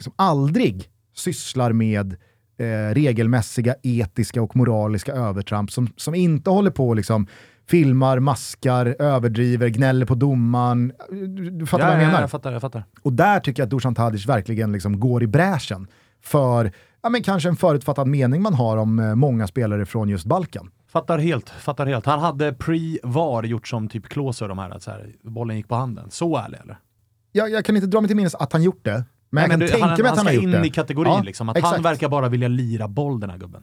[0.00, 2.16] som aldrig sysslar med
[2.58, 5.70] eh, regelmässiga, etiska och moraliska övertramp.
[5.70, 7.26] Som, som inte håller på liksom
[7.66, 10.92] filmar, maskar, överdriver, gnäller på domaren.
[11.10, 12.20] Du, du fattar ja, vad jag ja, menar?
[12.20, 12.84] jag fattar, jag fattar.
[13.02, 15.86] Och där tycker jag att Dusan Tadic verkligen liksom går i bräschen
[16.22, 20.26] för ja, men kanske en förutfattad mening man har om eh, många spelare från just
[20.26, 20.70] Balkan.
[20.88, 22.06] Fattar helt, fattar helt.
[22.06, 25.68] Han hade pre-VAR gjort som typ Klose och de här, att så här, bollen gick
[25.68, 26.10] på handen.
[26.10, 26.78] Så ärlig eller?
[27.32, 29.60] Jag, jag kan inte dra mig till minnes att han gjort det, men jag kan
[29.60, 30.66] du, tänka han, mig att han, ska har gjort in det.
[30.66, 31.48] i kategorin Ja, liksom.
[31.48, 31.74] Att exakt.
[31.74, 33.62] han verkar bara vilja lira boll den här gubben.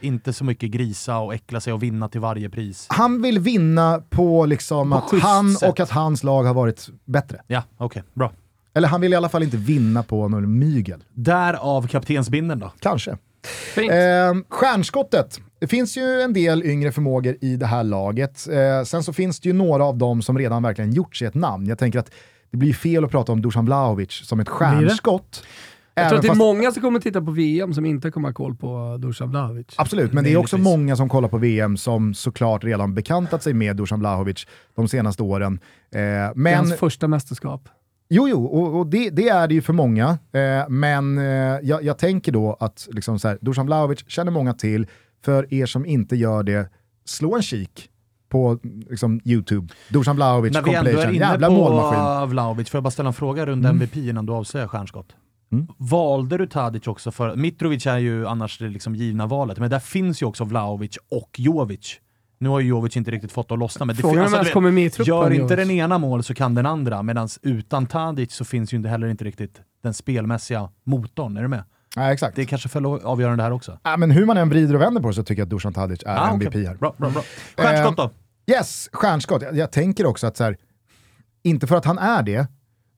[0.00, 2.86] Inte så mycket grisa och äckla sig och vinna till varje pris.
[2.90, 5.68] Han vill vinna på liksom På att han sätt.
[5.70, 7.42] och att hans lag har varit bättre.
[7.46, 8.32] Ja, okej, bra.
[8.74, 11.04] Eller han vill i alla fall inte vinna på någon mygel.
[11.14, 12.72] Därav kaptensbindeln då.
[12.80, 13.16] Kanske.
[13.74, 13.90] Fint.
[13.90, 15.40] Eh, stjärnskottet.
[15.60, 18.48] Det finns ju en del yngre förmågor i det här laget.
[18.48, 21.34] Eh, sen så finns det ju några av dem som redan verkligen gjort sig ett
[21.34, 21.66] namn.
[21.66, 22.10] Jag tänker att
[22.52, 25.44] det blir fel att prata om Dusan Vlahovic som ett stjärnskott.
[25.94, 28.34] jag tror att det är många som kommer titta på VM som inte kommer ha
[28.34, 29.66] koll på Dusan Vlahovic.
[29.76, 33.54] Absolut, men det är också många som kollar på VM som såklart redan bekantat sig
[33.54, 35.54] med Dusan Vlahovic de senaste åren.
[35.54, 35.58] Eh,
[35.90, 37.68] Det är men hans första mästerskap.
[38.08, 40.18] Jo, jo, och, och det, det är det ju för många.
[40.32, 41.24] Eh, men eh,
[41.62, 44.86] jag, jag tänker då att liksom så här, Dusan Vlahovic känner många till.
[45.24, 46.68] För er som inte gör det,
[47.04, 47.88] slå en kik
[48.32, 48.58] på
[48.90, 49.74] liksom, YouTube.
[49.88, 52.30] Dusan Vlahovic När vi ändå är inne Jävla på målmaskin.
[52.30, 55.06] Vlahovic, får jag bara ställa en fråga runt MVP innan du avslöjar stjärnskott?
[55.52, 55.66] Mm.
[55.78, 57.36] Valde du Tadic också för...
[57.36, 61.30] Mitrovic är ju annars det liksom givna valet, men där finns ju också Vlahovic och
[61.38, 62.00] Jovic.
[62.38, 64.84] Nu har ju Jovic inte riktigt fått att lossna, men det Frågan vet, kommer med
[64.84, 65.14] i truppen.
[65.14, 65.56] Gör inte Jovic.
[65.56, 69.08] den ena mål så kan den andra, medan utan Tadic så finns ju inte heller
[69.08, 71.36] inte riktigt den spelmässiga motorn.
[71.36, 71.64] Är du med?
[71.96, 72.36] Ja, exakt.
[72.36, 73.78] Det är kanske för avgörande här också.
[73.82, 75.72] Ja, men hur man än vrider och vänder på det så tycker jag att Dusan
[75.72, 76.66] Tadic är Ah, MVP okej.
[76.66, 76.74] här.
[76.74, 77.22] Bra, bra, bra.
[77.56, 78.10] Stjärnskott då?
[78.52, 79.42] Yes, stjärnskott.
[79.42, 80.56] Jag, jag tänker också att så här,
[81.42, 82.46] inte för att han är det,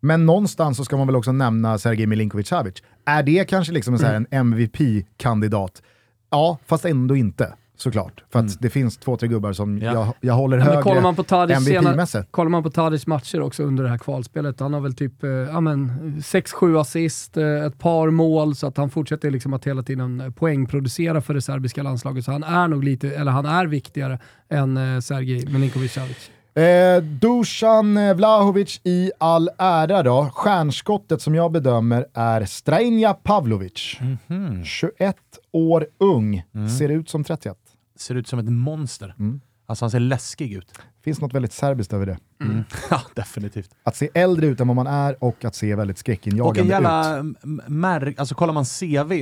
[0.00, 2.82] men någonstans så ska man väl också nämna Sergej Milinkovic-Savic.
[3.06, 5.82] Är det kanske liksom en, här, en MVP-kandidat?
[6.30, 8.24] Ja, fast ändå inte såklart.
[8.32, 9.92] För att det finns två, tre gubbar som Ja.
[9.92, 12.26] jag, jag håller Ja, högre kollar man på MVP-mässigt.
[12.30, 15.30] kollar man på Tadic matcher också under det här kvalspelet, han har väl typ eh,
[15.30, 15.90] ja, men,
[16.22, 20.30] 6-7 assist, eh, ett par mål, så att han fortsätter liksom att hela tiden eh,
[20.30, 22.24] poängproducera för det serbiska landslaget.
[22.24, 26.30] Så han är nog lite, eller han är viktigare än eh, Sergej Milinkovic-Savic.
[26.56, 30.30] Eh, Dusan Vlahovic i all ära då.
[30.34, 33.96] Stjärnskottet som jag bedömer är Strajnja Pavlovic.
[34.28, 34.64] Mhm.
[34.64, 35.16] 21
[35.52, 36.68] år ung, Mm.
[36.68, 37.56] ser ut som 31.
[37.98, 39.14] Ser ut som ett monster.
[39.18, 39.40] Mm.
[39.66, 40.72] Alltså han ser läskig ut.
[41.04, 42.18] Finns något väldigt serbiskt över det.
[42.90, 43.70] ja, definitivt.
[43.82, 46.60] Att se äldre ut än vad man är och att se väldigt Och en skräckinjagande
[46.62, 46.68] ut.
[46.68, 47.22] jävla
[47.66, 49.12] märk, alltså kollar man CV,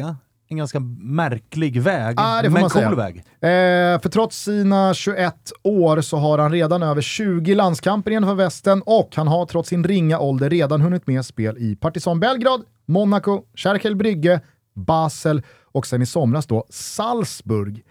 [0.48, 2.94] en ganska märklig väg, Ah, det får men man cool säga.
[2.94, 3.16] väg.
[3.16, 8.82] Eh, för trots sina 21 år så har han redan över 20 landskamper innanför västen
[8.86, 13.42] och han har trots sin ringa ålder redan hunnit med spel i Partizan Belgrad, Monaco,
[13.58, 14.40] Cerkel Brygge,
[14.74, 17.82] Basel och sen i somras då Salzburg.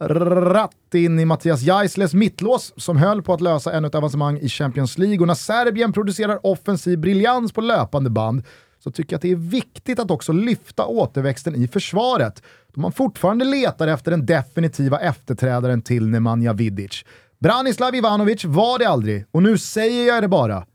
[0.00, 4.48] Rätt in i Mattias Geisles mittlås som höll på att lösa ännu ett avancemang i
[4.48, 8.42] Champions League och när Serbien producerar offensiv briljans på löpande band
[8.78, 12.92] så tycker jag att det är viktigt att också lyfta återväxten i försvaret då man
[12.92, 17.04] fortfarande letar efter den definitiva efterträdaren till Nemanja Vidic.
[17.38, 20.66] Branislav Ivanovic var det aldrig och nu säger jag det bara.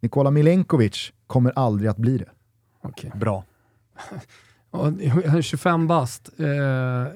[0.00, 2.28] Nikola Milenkovic kommer aldrig att bli det.
[2.82, 3.12] Okej.
[3.14, 3.44] Bra.
[4.74, 6.30] Ja, Han är 25 bast.
[6.38, 6.46] Eh,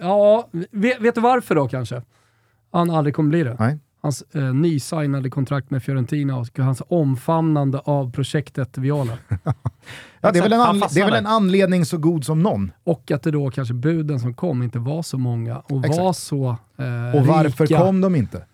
[0.01, 2.03] ja, vet, vet du varför då kanske?
[2.73, 3.57] Han aldrig kommer bli det.
[3.59, 3.79] Nej.
[4.03, 9.13] Hans eh, nysignade kontrakt med Fiorentina och hans omfamnande av projektet Viola.
[10.21, 12.73] Ja, det, är väl en anle- det är väl en anledning så god som någon.
[12.85, 15.99] Och att det då kanske buden som kom inte var så många och Exakt.
[15.99, 17.79] var så eh, Och varför rika.
[17.81, 18.45] kom de inte?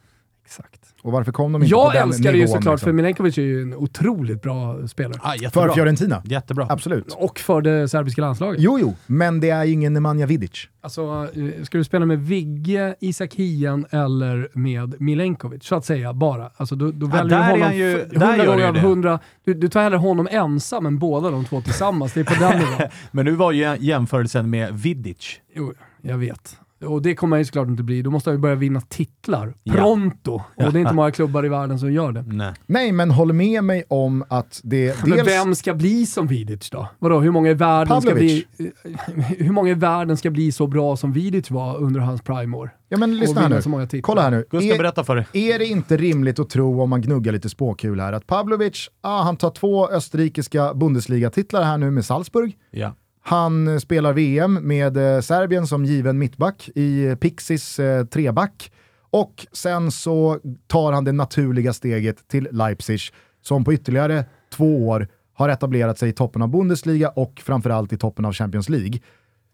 [0.44, 0.80] Exakt.
[1.02, 2.86] Och varför kom de inte på Jag den älskar det ju såklart, liksom?
[2.86, 5.18] för Milenkovic är ju en otroligt bra spelare.
[5.22, 5.66] Ah, jättebra.
[5.68, 6.22] För Fiorentina?
[6.24, 6.66] Jättebra.
[6.70, 7.12] Absolut.
[7.18, 8.60] Och för det serbiska landslaget.
[8.60, 10.68] Jo, jo, men det är ju ingen Nemanja Vidic.
[10.80, 16.12] Alltså, eh, ska du spela med Vigge, Isak Hien eller med Milenkovic, så att säga,
[16.12, 16.50] bara.
[16.56, 18.58] Alltså, då, då Ja, väljer där du är honom ju- f- där 100 gör gånger
[18.62, 18.80] du av det.
[18.80, 19.18] 100.
[19.44, 22.12] Du, du tar hellre honom ensam än båda de två tillsammans.
[22.12, 22.88] Det är på den nivån.
[23.10, 25.40] Men nu var ju jämförelsen med Vidic.
[25.54, 26.56] Jo, jag vet.
[26.86, 28.02] Och det kommer han ju såklart inte bli.
[28.02, 29.54] Då måste han ju börja vinna titlar.
[29.62, 29.74] Ja.
[29.74, 30.34] Pronto!
[30.34, 32.22] Och det är inte många klubbar i världen som gör det.
[32.22, 32.52] Nej.
[32.66, 35.28] Nej, men håll med mig om att det Men dels...
[35.28, 36.88] vem ska bli som Vidic då?
[36.98, 38.44] Vadå, hur många i världen ska bli,
[39.38, 42.70] hur många i världen ska bli så bra som Vidic var under hans prime-år?
[42.88, 43.62] Ja, men lyssna här nu.
[43.62, 44.02] så många titlar.
[44.02, 44.44] Kolla här nu.
[44.50, 45.26] Gustav, Är, berätta för dig.
[45.32, 49.22] är det inte rimligt att tro, om man gnuggar lite spåkul här, att Pavlovic, ah,
[49.22, 52.56] han tar två österrikiska Bundesliga-titlar här nu med Salzburg.
[52.70, 52.92] Ja.
[53.26, 58.72] Han eh, spelar VM med eh, Serbien som given mittback i eh, Pixis treback.
[59.10, 63.00] Och sen så tar han det naturliga steget till Leipzig
[63.42, 67.98] som på ytterligare två år har etablerat sig i toppen av Bundesliga och framförallt i
[67.98, 69.00] toppen av Champions League.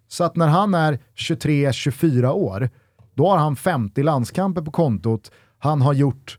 [0.09, 2.71] Så att när han är 23-24 år,
[3.15, 5.31] då har han 50 landskamper på kontot.
[5.59, 6.39] Han har gjort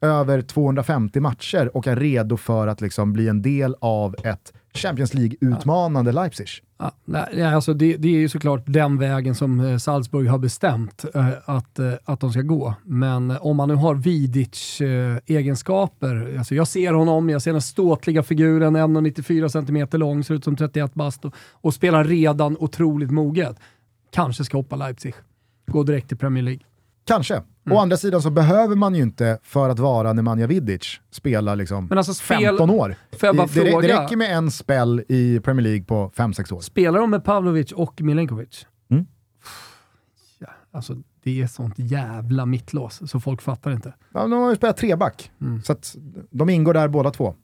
[0.00, 5.14] över 250 matcher och är redo för att liksom bli en del av ett Champions
[5.14, 6.48] League-utmanande Leipzig.
[6.78, 11.04] Ja, nej, alltså det, det, är ju såklart den vägen som eh, Salzburg har bestämt
[11.14, 12.74] eh, att, eh, att de ska gå.
[12.84, 17.62] Men om man nu har Vidic eh, egenskaper, alltså jag ser honom, jag ser den
[17.62, 23.10] ståtliga figuren, 1,94 cm lång, ser ut som 31 bast och, och spelar redan otroligt
[23.10, 23.56] moget.
[24.12, 25.14] Kanske ska hoppa Leipzig.
[25.66, 26.62] Gå direkt till Premier League.
[27.06, 27.42] Kanske.
[27.70, 27.78] Mm.
[27.78, 31.86] Å andra sidan så behöver man ju inte, för att vara Nemanja Vidic, spela liksom
[31.86, 32.94] Men alltså spel, 15 år.
[33.12, 36.60] Får bara det, det, räcker med en spel i Premier League på 5-6 år.
[36.60, 38.66] Spelar de med Pavlovic och Milenkovic?
[38.90, 39.06] Mm.
[40.38, 43.94] Ja, alltså, det är sånt jävla mittlås, så folk fattar inte.
[44.14, 45.62] Ja, de har ju spelat treback, mm.
[45.62, 45.76] så
[46.30, 47.34] de ingår där båda två.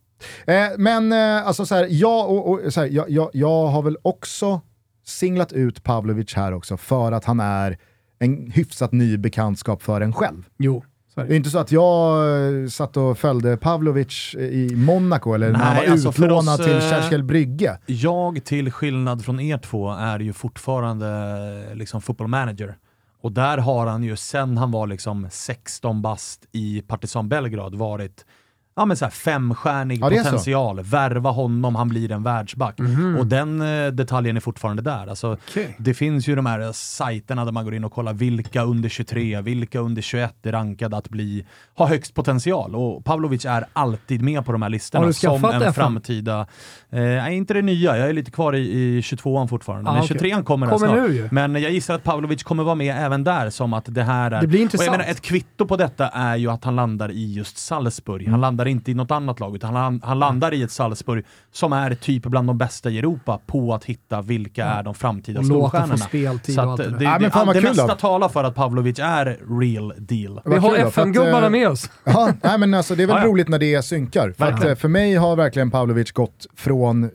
[0.47, 3.83] Eh, men eh, alltså så här, jag, och, och, så här, jag, jag, jag har
[3.83, 4.61] väl också
[5.05, 7.79] singlat ut Pavlovic här också för att han är
[8.19, 10.47] en hyfsat ny bekantskap för en själv.
[10.59, 10.85] Jo.
[11.15, 12.29] Det är inte så att jag
[12.63, 16.75] eh, satt och följde Pavlovic i Monaco eller Nej, när han var alltså utlånad till
[16.75, 17.79] eh, Kärrskjell Brygge.
[17.87, 21.09] Jag, till skillnad från er två, är ju fortfarande
[21.71, 22.77] eh, liksom football manager.
[23.21, 28.25] Och där har han ju, sen han var liksom 16 bast i Partizan Belgrad, varit
[28.77, 30.81] ja, men så här, femstjärnig ja, potential.
[30.81, 32.79] Värva honom, han blir en världsback.
[32.79, 33.17] Mm.
[33.17, 35.07] Och den eh, detaljen är fortfarande där.
[35.07, 35.67] Alltså, okay.
[35.79, 39.41] Det finns ju de här sajterna där man går in och kollar vilka under 23,
[39.41, 42.75] vilka under 21 är rankade att bli, ha högst potential.
[42.75, 45.75] Och Pavlovic är alltid med på de här listorna som en FN?
[45.75, 46.47] framtida...
[46.91, 49.91] Eh, inte det nya, jag är lite kvar i, i 22an fortfarande.
[49.91, 50.17] Ah, men okay.
[50.17, 51.11] 23an kommer, kommer snart.
[51.11, 54.31] Nu, men jag gissar att Pavlovic kommer vara med även där som att det här
[54.31, 54.41] är...
[54.41, 54.89] Det blir intressant.
[54.89, 58.29] Och jag menar, ett kvitto på detta är ju att han landar i just Salzburg.
[58.29, 61.25] Han landar landar inte i något annat lag, utan han, han landar i ett Salzburg
[61.53, 65.43] som är typ bland de bästa i Europa på att hitta vilka är de framtida
[65.43, 65.97] storstjärnorna.
[65.97, 70.41] Så att det, det, det, det, det mesta talar för att Pavlovic är real deal.
[70.45, 71.91] Vi har FM-gubbarna med oss.
[72.05, 74.31] Ja, nej, men alltså, det är väl ja, roligt när det synkar.
[74.31, 77.11] För, att, eh, för mig har verkligen Pavlovic gått från eh,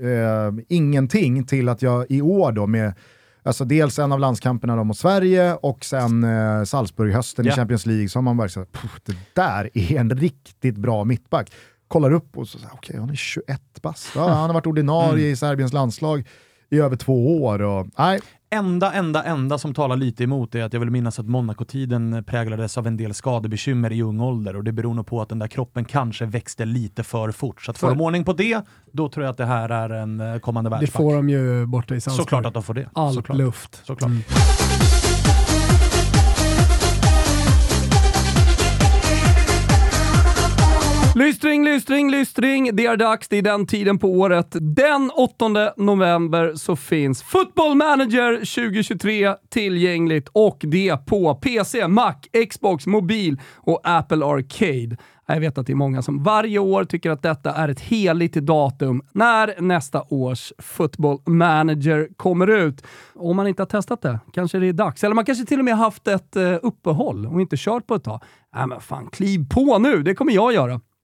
[0.70, 2.94] ingenting till att jag i år då med
[3.43, 7.56] Alltså dels en av landskamperna då mot Sverige och sen eh, Salzburg-hösten yeah.
[7.56, 11.51] i Champions League så har man verkligen sagt det där är en riktigt bra mittback.
[11.88, 14.08] Kollar upp och så okej, okay, han är 21 bast.
[14.15, 15.34] Ja, han har varit ordinarie mm.
[15.34, 16.27] i Serbiens landslag
[16.72, 17.62] i över två år.
[17.62, 18.20] Och, nej.
[18.54, 22.78] Enda, enda, enda som talar lite emot är att jag vill minnas att Monaco-tiden präglades
[22.78, 25.48] av en del skadebekymmer i ung ålder och det beror nog på att den där
[25.48, 27.62] kroppen kanske växte lite för fort.
[27.62, 30.20] Så att får de ordning på det, då tror jag att det här är en
[30.20, 30.92] eh, kommande världsback.
[30.92, 32.24] Det får de ju borta i Salzburg.
[32.24, 32.90] Såklart att de får det.
[32.94, 33.38] Allt Såklart.
[33.38, 33.82] luft.
[33.86, 34.10] Såklart.
[34.10, 34.22] Mm.
[41.22, 42.76] Lystring, lystring, lystring.
[42.76, 43.28] Det är dags.
[43.28, 44.56] Det är den tiden på året.
[44.62, 52.14] Den 8 november så finns Football Manager 2023 tillgängligt och det på PC, Mac,
[52.50, 54.98] Xbox, mobil och Apple Arcade.
[55.26, 58.34] Jag vet att det är många som varje år tycker att detta är ett heligt
[58.34, 62.84] datum när nästa års Football Manager kommer ut.
[63.16, 65.04] Om man inte har testat det, kanske det är dags.
[65.04, 68.04] Eller man kanske till och med haft ett eh, uppehåll och inte kört på ett
[68.04, 68.24] tag.
[68.56, 70.04] Nej men fan, kliv på nu!
[70.04, 70.82] Det kommer jag göra.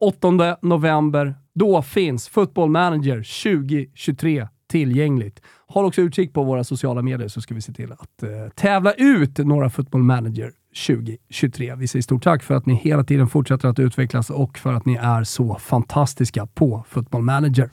[0.00, 1.34] 8 november.
[1.54, 5.40] Då finns Football Manager 2023 tillgängligt.
[5.66, 8.92] Håll också utkik på våra sociala medier så ska vi se till att eh, tävla
[8.92, 10.52] ut några Football Manager
[10.86, 11.74] 2023.
[11.74, 14.86] Vi säger stort tack för att ni hela tiden fortsätter att utvecklas och för att
[14.86, 17.70] ni är så fantastiska på Football Manager.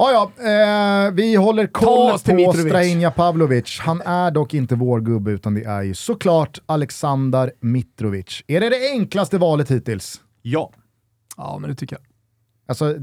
[0.00, 3.78] Ja, ja, eh, vi håller koll på Strajinja Pavlovic.
[3.80, 8.42] Han är dock inte vår gubbe, utan det är ju såklart Aleksandar Mitrovic.
[8.46, 10.20] Är det det enklaste valet hittills?
[10.42, 10.72] Ja.
[11.36, 12.02] Ja, men det tycker jag.
[12.68, 12.94] Alltså,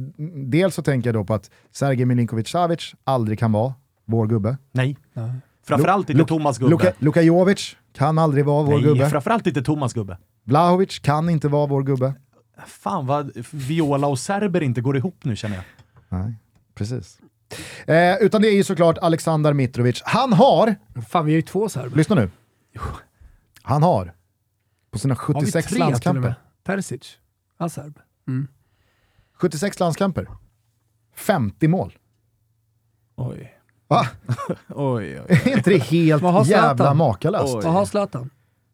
[0.49, 3.73] dels så tänker jag då på att Sergej Milinkovic-Savic aldrig kan vara
[4.05, 4.57] vår gubbe.
[4.71, 4.97] Nej.
[5.13, 5.31] Nej.
[5.67, 6.69] Framförallt inte Thomas gubbe.
[6.71, 9.09] Luka, Luka Jovic kan aldrig vara vår Nej, gubbe.
[9.09, 10.17] framförallt inte Thomas gubbe.
[10.43, 12.13] Vlahovic kan inte vara vår gubbe.
[12.67, 15.65] Fan vad Viola och Serber inte går ihop nu känner jag.
[16.09, 16.35] Nej.
[16.75, 17.19] Precis.
[17.87, 20.01] Eh, utan det är ju såklart Aleksandar Mitrovic.
[20.05, 20.75] Han har,
[21.09, 21.97] Fan, vi är ju två serber.
[21.97, 22.29] lyssna nu,
[23.61, 24.13] han har
[24.91, 26.33] på sina Har vi 76 tre till och landskamper, med?
[26.63, 27.17] Perisic.
[27.57, 27.99] Han serb.
[28.27, 28.47] Mm.
[29.33, 30.27] 76 landskamper,
[31.15, 31.93] 50 mål.
[33.15, 33.51] Oj.
[33.87, 34.07] Va?
[34.69, 35.25] Oj, oj.
[35.29, 37.53] Är inte det helt har jävla makalöst?
[37.53, 38.29] Vad har Zlatan?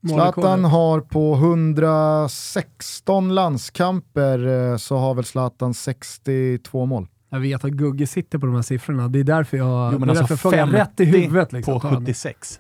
[0.10, 7.08] Zlatan har på 116 landskamper eh, så har väl Zlatan 62 mål.
[7.34, 9.08] Jag vet att Gugge sitter på de här siffrorna.
[9.08, 11.22] Det är därför jag, Jo, men det är alltså därför jag frågar 50 rätt i
[11.22, 11.52] huvudet.
[11.52, 11.74] Liksom.
[11.74, 12.00] På Tar han.
[12.06, 12.60] 76.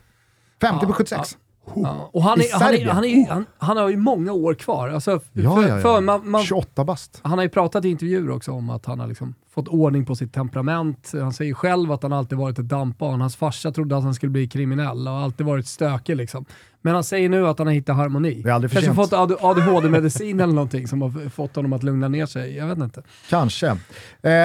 [0.61, 1.37] 50 på Ja, 76.
[1.75, 2.09] Ja.
[2.13, 4.89] Och han, är, han, är, han, är, han, han har ju många år kvar.
[4.89, 5.19] Alltså, Ja,
[5.55, 5.81] för, ja, ja.
[5.81, 7.19] För man, man, 28 bast.
[7.23, 10.15] han har ju pratat i intervjuer också om att han har liksom fått ordning på
[10.15, 11.11] sitt temperament.
[11.13, 13.21] Han säger själv att han alltid varit ett dampbarn.
[13.21, 16.15] Hans farsa trodde att han skulle bli kriminell och alltid varit stökig.
[16.15, 16.45] Liksom.
[16.83, 18.41] Men han säger nu att han har hittat harmoni.
[18.43, 21.83] Det är aldrig för Kanske fått AD- ADHD-medicin eller någonting som har fått honom att
[21.83, 22.55] lugna ner sig.
[22.57, 23.01] Jag vet inte.
[23.29, 23.67] Kanske.
[23.67, 23.75] Eh,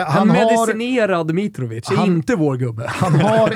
[0.07, 2.87] Han en har, medicinerad Mitrovic är Han- inte vår gubbe.
[2.89, 3.55] han, har,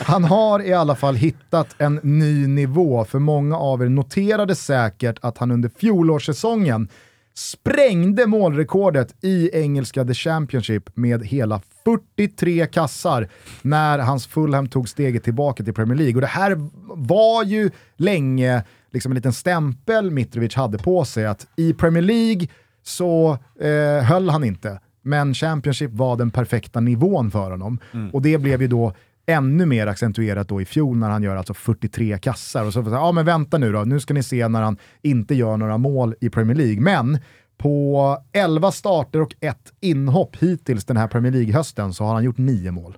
[0.04, 5.18] han har i alla fall hittat en ny nivå, för många av er noterade säkert
[5.22, 6.88] att han under fjolårssäsongen
[7.36, 13.28] sprängde målrekordet i engelska The Championship med hela 43 kassar
[13.62, 16.14] när hans Fulham tog steget tillbaka till Premier League.
[16.14, 16.56] Och det här
[16.96, 22.48] var ju länge liksom en liten stämpel Mitrovic hade på sig att i Premier League
[22.82, 27.78] så eh, höll han inte, men Championship var den perfekta nivån för honom.
[28.12, 28.92] Och det blev ju då
[29.26, 32.64] ännu mer accentuerat då i fjol när han gör alltså 43 kassar.
[32.64, 35.56] Och så, ja men vänta nu då, nu ska ni se när han inte gör
[35.56, 36.80] några mål i Premier League.
[36.80, 37.18] Men
[37.58, 42.38] på 11 starter och ett inhopp hittills den här Premier League-hösten så har han gjort
[42.38, 42.96] 9 mål.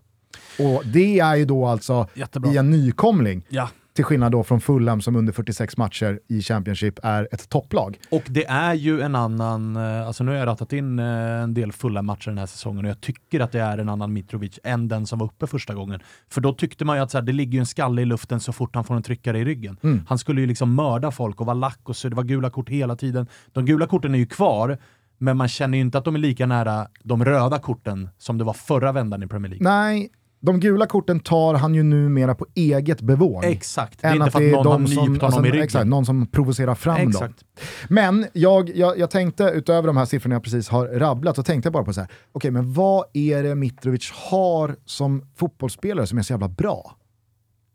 [0.59, 2.53] Och det är ju då alltså Jättebra.
[2.53, 3.47] i en nykomling.
[3.49, 3.69] Ja.
[3.99, 7.99] Till skillnad då från Fulham som under 46 matcher i Championship är ett topplag.
[8.11, 11.07] Och det är ju en annan, eh, alltså nu har jag ratat in eh,
[11.43, 14.13] en del fulla matcher den här säsongen och jag tycker att det är en annan
[14.13, 16.01] Mitrovic än den som var uppe första gången.
[16.31, 18.41] För då tyckte man ju att så här, det ligger ju en skalle i luften
[18.41, 19.77] så fort han får en tryckare i ryggen.
[19.83, 20.03] Mm.
[20.09, 22.69] Han skulle ju liksom mörda folk och vara lack och så det var gula kort
[22.69, 23.27] hela tiden.
[23.53, 24.79] De gula korten är ju kvar,
[25.19, 28.45] men man känner ju inte att de är lika nära de röda korten som det
[28.45, 29.65] var förra vändan i Premier League.
[29.65, 30.11] Nej,
[30.41, 33.45] de gula korten tar han ju numera på eget bevåg.
[33.45, 35.23] Exakt, det är Än inte att för det att är någon har de som, nypt
[35.23, 35.65] alltså, honom i ryggen.
[35.65, 37.09] exakt, någon som provocerar fram dem.
[37.09, 37.45] Exakt.
[37.89, 41.67] Men jag, jag, jag tänkte, utöver de här siffrorna jag precis har rabblat, så tänkte
[41.67, 46.19] jag bara på så här, okej men vad är det Mitrovic har som fotbollsspelare som
[46.19, 46.97] är så jävla bra?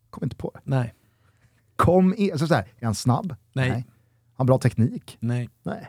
[0.10, 0.60] Kom inte på det.
[0.64, 0.94] Nej,
[1.76, 3.36] Kom i, alltså så här, är han snabb?
[3.54, 3.70] Nej.
[3.70, 3.84] Har
[4.38, 5.18] han bra teknik?
[5.20, 5.50] nej.
[5.64, 5.88] Nej.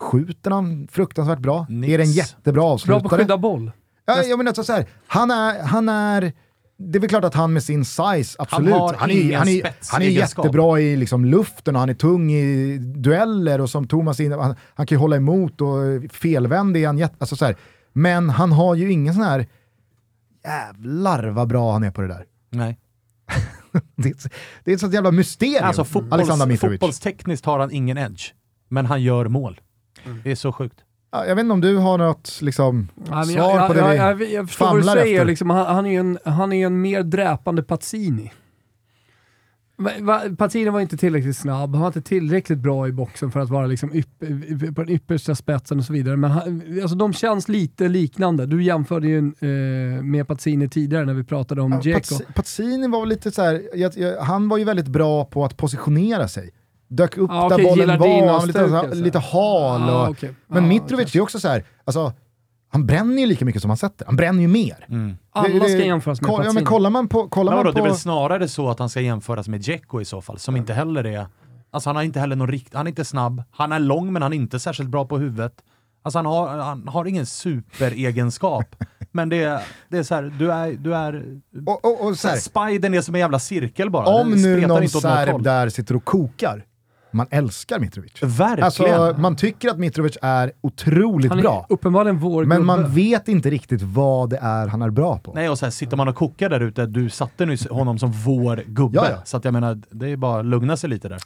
[0.00, 1.66] Skjuter han fruktansvärt bra?
[1.68, 1.92] Nix.
[1.92, 3.00] Är det en jättebra Bra avslutare?
[3.00, 3.70] på att skydda boll.
[4.06, 6.32] Ja, jag menar alltså så här, han är, han är,
[6.76, 9.48] det är väl klart att han med sin size, absolut, har han är, ingen han
[9.48, 13.88] är, han är jättebra i liksom luften och han är tung i dueller och som
[13.88, 17.44] Thomas in, han, han kan ju hålla emot och felvänd är han jätte, alltså så
[17.44, 17.56] här.
[17.92, 19.46] Men han har ju ingen sån här,
[20.44, 22.26] jävlar vad bra han är på det där.
[22.50, 22.78] nej.
[23.96, 24.16] Det är,
[24.64, 28.32] det är ett sånt jävla mysterium, Alltså fotbolls, fotbollstekniskt har han ingen edge,
[28.68, 29.60] men han gör mål.
[30.04, 30.20] Mm.
[30.24, 30.84] Det är så sjukt.
[31.14, 33.88] Ja, jag vet inte om du har något liksom, Ja, svar jag, på det jag,
[33.88, 35.24] vi jag, jag, jag förstår vad du säger.
[35.24, 38.32] Liksom, han, han, är en, han är en mer dräpande Pazzini.
[40.38, 43.66] Pazzini var inte tillräckligt snabb, han var inte tillräckligt bra i boxen för att vara
[43.66, 44.18] liksom ypp,
[44.74, 46.16] på den yppersta spetsen och så vidare.
[46.16, 48.46] Men han, alltså, de känns lite liknande.
[48.46, 52.32] Du jämförde ju eh, med Pazzini tidigare när vi pratade om Ja, Dzeko.
[52.34, 55.56] Pazzini var väl lite så här, jag, jag, han var ju väldigt bra på att
[55.56, 56.50] positionera sig.
[56.88, 59.04] Dök upp Ja, där okej, bollen var, han var lite, så här, stuk, alltså.
[59.04, 59.80] lite hal.
[59.80, 60.34] Ja, och, okej.
[60.46, 61.18] Men Ja, Mitrovic okej.
[61.18, 62.12] är också så här, alltså,
[62.68, 64.06] han bränner ju lika mycket som han sätter.
[64.06, 64.86] Han bränner ju mer.
[64.88, 65.16] Mm.
[65.32, 67.28] Alla Det- det- ska jämföras med kolla, ja, men kollar man på...
[67.28, 69.60] Kollar Men vadå, man det är på väl snarare så att han ska jämföras med
[69.60, 71.26] Dzeko i så fall, som inte heller är...
[71.70, 72.74] Alltså han har inte heller någon rikt...
[72.74, 75.52] Han är inte snabb, han är lång men han är inte särskilt bra på huvudet.
[76.02, 78.76] Alltså han har, han har ingen superegenskap.
[79.12, 80.72] men det är, det är så här, du är...
[80.72, 81.24] Du är
[81.66, 84.06] och, och, och så här, Spidern är som en jävla cirkel bara.
[84.06, 86.64] om nu någon serb där sitter och kokar,
[87.14, 88.22] man älskar Mitrovic.
[88.22, 88.64] Verkligen!
[88.64, 92.66] Alltså, man tycker att Mitrovic är otroligt Han är bra, uppenbarligen vår men gubbe.
[92.66, 95.32] man vet inte riktigt vad det är han är bra på.
[95.34, 98.12] Nej, och så här, sitter man och kokar där ute, du satte nyss honom som
[98.12, 98.96] vår gubbe.
[98.96, 99.16] Ja, ja.
[99.24, 101.18] Så att jag menar, det är bara att lugna sig lite där.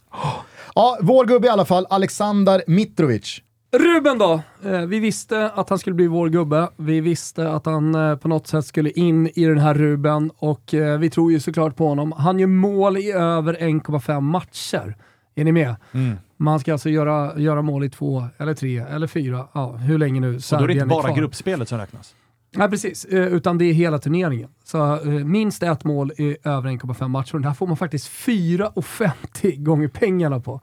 [0.75, 3.41] Ja, vår gubbe i alla fall, Aleksandar Mitrovic.
[3.77, 4.41] Ruben då?
[4.65, 6.69] Eh, vi visste att han skulle bli vår gubbe.
[6.77, 10.75] Vi visste att han eh, på något sätt skulle in i den här Ruben och
[10.75, 12.13] eh, vi tror ju såklart på honom.
[12.13, 14.97] Han gör mål i över 1,5 matcher.
[15.39, 15.77] Är ni med?
[16.37, 20.21] Man ska alltså göra, göra mål i två, eller tre, eller fyra, ja, hur länge
[20.21, 22.15] nu Och då är det inte Serbien bara gruppspelet som räknas.
[22.57, 23.05] Nej, precis.
[23.05, 24.49] Eh, utan det är hela turneringen.
[24.65, 27.39] Så eh, minst ett mål i över 1,5 matcher.
[27.39, 30.61] Det här får man faktiskt 4,50 gånger pengarna på.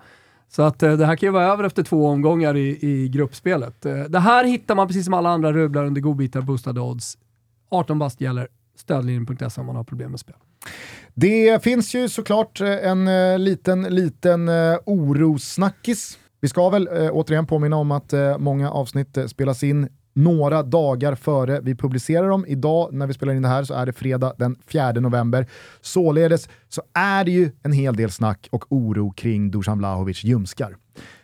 [0.49, 3.81] Så att eh, det här kan ju vara över efter två omgångar i, i gruppspelet.
[4.09, 7.17] Det här hittar man precis som alla andra rublar under godbitar boostade odds
[7.69, 8.47] 18 bast gäller.
[8.75, 10.35] Stödlinjen.se om man har problem med spel.
[11.17, 16.19] Det finns ju såklart eh, en eh, liten, liten eh, orosnackis.
[16.41, 21.75] Vi ska väl återigen påminna om att många avsnitt spelas in några dagar före vi
[21.75, 22.45] publicerar dem.
[22.47, 25.47] Idag när vi spelar in det här så är det fredag den 4 november.
[25.81, 30.75] Således så är det ju en hel del snack och oro kring Dusan Vlahovic ljumskar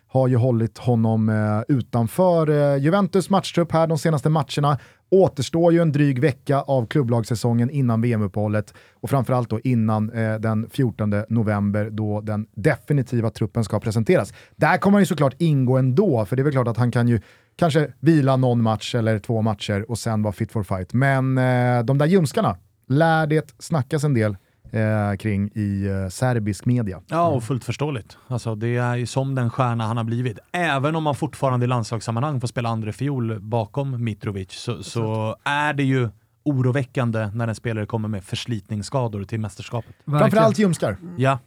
[0.07, 1.31] har ju hållit honom
[1.67, 4.77] utanför Juventus matchtrupp här de senaste matcherna.
[5.11, 10.69] Återstår ju en dryg vecka av klubblagssäsongen innan VM-uppehållet och framförallt då innan eh, den
[10.69, 14.33] 14 november då den definitiva truppen ska presenteras.
[14.55, 17.07] Där kommer han ju såklart ingå ändå, för det är väl klart att han kan
[17.07, 17.19] ju
[17.55, 20.93] kanske vila någon match eller två matcher och sen vara fit for fight.
[20.93, 22.57] Men eh, de där ljumskarna
[22.87, 24.37] lär det snackas en del
[24.71, 27.01] eh, kring i eh, serbisk media.
[27.07, 28.17] Ja, och fullt förståeligt.
[28.27, 30.39] Alltså, det är ju som den stjärna han har blivit.
[30.51, 35.73] Även om man fortfarande i landslagssammanhang får spela andra fiol bakom Mitrovic så, så är
[35.73, 36.09] det ju
[36.43, 39.95] oroväckande när en spelare kommer med förslitningsskador till mästerskapet.
[40.05, 40.97] Framförallt ljumskar.
[41.17, 41.39] Ja.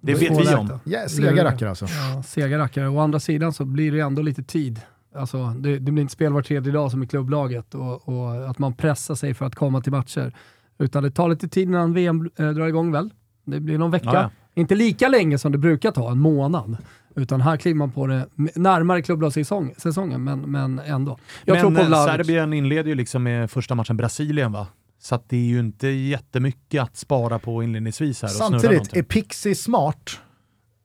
[0.00, 0.80] Det vet vi om.
[0.84, 1.86] Ja, sega rackare alltså.
[1.86, 2.88] Ja, sega rackare.
[2.88, 4.80] Å andra sidan så blir det ändå lite tid.
[5.14, 8.58] Alltså, det, det blir inte spel var tredje dag som i klubblaget och, och, att
[8.58, 10.32] man pressar sig för att komma till matcher.
[10.80, 13.10] Utan det tar lite tid innan VM äh, drar igång väl?
[13.44, 14.10] Det blir någon vecka.
[14.12, 14.30] Ja, ja.
[14.54, 16.76] Inte lika länge som det brukar ta, en månad.
[17.16, 21.18] Utan här kliver man på det närmare klubblagssäsongen, men, men ändå.
[21.44, 24.66] Jag men tror på eh, Serbien inleder ju liksom med första matchen Brasilien va?
[24.98, 28.28] Så det är ju inte jättemycket att spara på inledningsvis här.
[28.28, 30.20] Samtidigt, är Pixie smart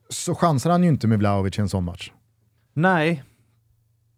[0.08, 2.10] så chansar han ju inte med Vlahovic i en sån match.
[2.74, 3.24] Nej,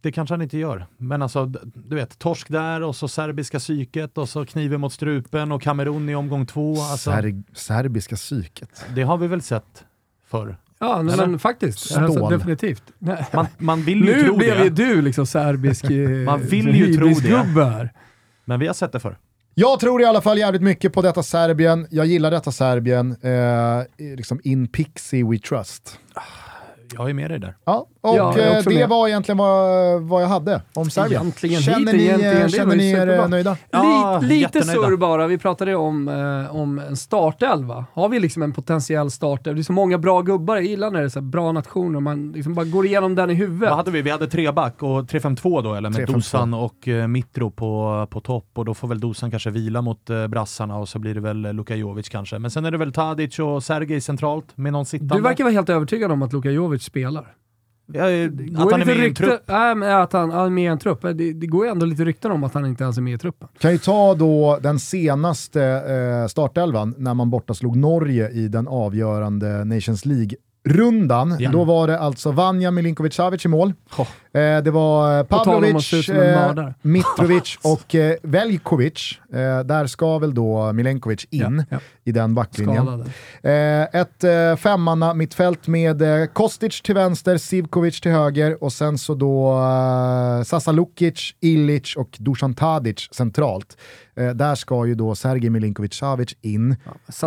[0.01, 0.87] det kanske han inte gör.
[0.97, 5.53] Men alltså, du vet, torsk där och så serbiska psyket och så kniven mot strupen
[5.53, 6.81] och Kamerun i omgång två.
[6.81, 8.85] Alltså, Ser serbiska psyket?
[8.95, 9.85] Det har vi väl sett
[10.27, 10.57] förr.
[10.79, 11.97] Ja, nej, men faktiskt.
[11.97, 12.83] Alltså, definitivt.
[13.33, 15.85] Man, man vill ju nu tro blev ju du liksom serbisk
[16.27, 17.65] Man vill ju tro det.
[17.65, 17.93] Här.
[18.45, 19.19] Men vi har sett det förr.
[19.55, 21.87] Jag tror i alla fall jävligt mycket på detta Serbien.
[21.91, 23.17] Jag gillar detta Serbien.
[23.23, 25.99] Eh, liksom in Pixie we trust.
[26.95, 27.57] Jag är med dig där.
[27.65, 28.89] Ja, och ja, eh, det med.
[28.89, 31.23] var egentligen vad, vad jag hade om Serbien.
[31.23, 33.57] Egentligen, känner ni, egentligen, känner ni er nöjda?
[33.71, 35.27] Ja, lite surr bara.
[35.27, 37.85] Vi pratade om, eh, om en startelva.
[37.93, 39.55] Har vi liksom en potentiell startelva?
[39.55, 40.57] Det är så många bra gubbar.
[40.57, 42.01] Jag gillar när det är så bra nationer.
[42.01, 43.69] Man liksom bara går igenom den i huvudet.
[43.69, 44.03] Vad hade vi?
[44.03, 48.21] Vi hade tre back och 3-5-2 då, eller med Dosan och eh, Mitro på, på
[48.21, 48.51] topp.
[48.55, 51.53] Och då får väl Dosan kanske vila mot eh, brassarna och så blir det väl
[51.53, 52.39] Luka Jovic kanske.
[52.39, 55.15] Men sen är det väl Tadic och Sergej centralt med någon sittande.
[55.15, 57.35] Du verkar vara helt övertygad om att Luka Jovic spelar.
[57.93, 58.03] Ja,
[58.65, 59.43] att han är med i en trupp?
[59.47, 61.03] Nej, men att han är med i en trupp.
[61.03, 63.19] Det, det går ju ändå lite rykten om att han inte ens är med i
[63.19, 63.49] truppen.
[63.59, 68.69] Kan ju ta då den senaste eh, startelvan när man borta slog Norge i den
[68.69, 70.31] avgörande Nations League
[70.69, 71.37] rundan.
[71.39, 71.51] Ja.
[71.51, 73.73] Då var det alltså Vanja Milinkovic-Savic i mål.
[73.99, 74.07] Oh.
[74.33, 79.19] Eh, det var Pavlovic, eh, Mitrovic och eh, Veljkovic.
[79.33, 81.79] Eh, där ska väl då Milenkovic in ja, ja.
[82.05, 83.05] i den backlinjen.
[83.43, 88.99] Eh, ett eh, femmanna mittfält med eh, Kostic till vänster, Sivkovic till höger och sen
[88.99, 93.77] så då eh, Sasa Lukic, Ilic och Dusan Tadic centralt.
[94.17, 96.77] Eh, där ska ju då Sergej Milinkovic-Savic in.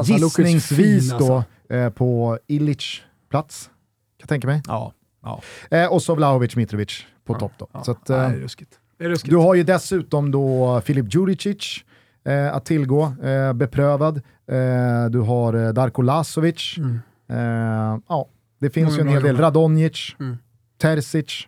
[0.03, 1.91] Gissningsvis då alltså.
[1.95, 3.73] på Ilic plats, kan
[4.17, 4.61] jag tänka mig.
[4.67, 4.93] Ja.
[5.23, 5.41] ja.
[5.71, 7.67] Eh, och så Vlahovic Mitrovic på ja, topp då.
[7.71, 7.83] Ja.
[7.83, 8.79] Så att, eh, det är ruskigt.
[8.97, 9.29] Det är ruskigt.
[9.29, 11.83] Du har ju dessutom då Filip Djuricic
[12.23, 14.17] eh, att tillgå, eh, beprövad.
[14.47, 16.75] Eh, du har eh, Darko Lasovic.
[16.77, 16.99] Mm.
[18.07, 18.27] ja,
[18.59, 19.37] det finns ju en hel del.
[19.37, 20.37] Radonjic, mm.
[20.77, 21.47] Terzic.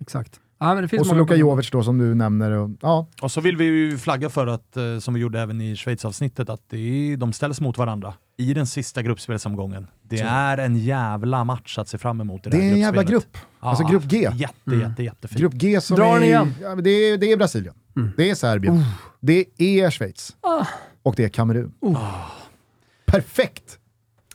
[0.00, 0.40] Exakt.
[0.64, 2.50] Ja, och så Luka Jovic då som du nämner.
[2.50, 3.06] Och, ja.
[3.22, 6.48] och så vill vi ju flagga för att, eh, som vi gjorde även i Schweiz-avsnittet,
[6.48, 9.86] att det är, de ställs mot varandra i den sista gruppspelsomgången.
[10.02, 10.24] Det så.
[10.28, 13.36] är en jävla match att se fram emot i det, det är en jävla grupp.
[13.60, 14.30] Ja, alltså grupp G.
[14.34, 14.80] Jätte, mm.
[14.80, 15.40] jätte, jättefin.
[15.40, 16.54] Grupp G som Drar är, igen.
[16.62, 18.10] Ja, det, är, det är Brasilien, mm.
[18.16, 18.84] det är Serbien, uh.
[19.20, 20.66] det är Schweiz ah.
[21.02, 21.72] och det är Kamerun.
[21.86, 22.26] Uh.
[23.06, 23.78] Perfekt!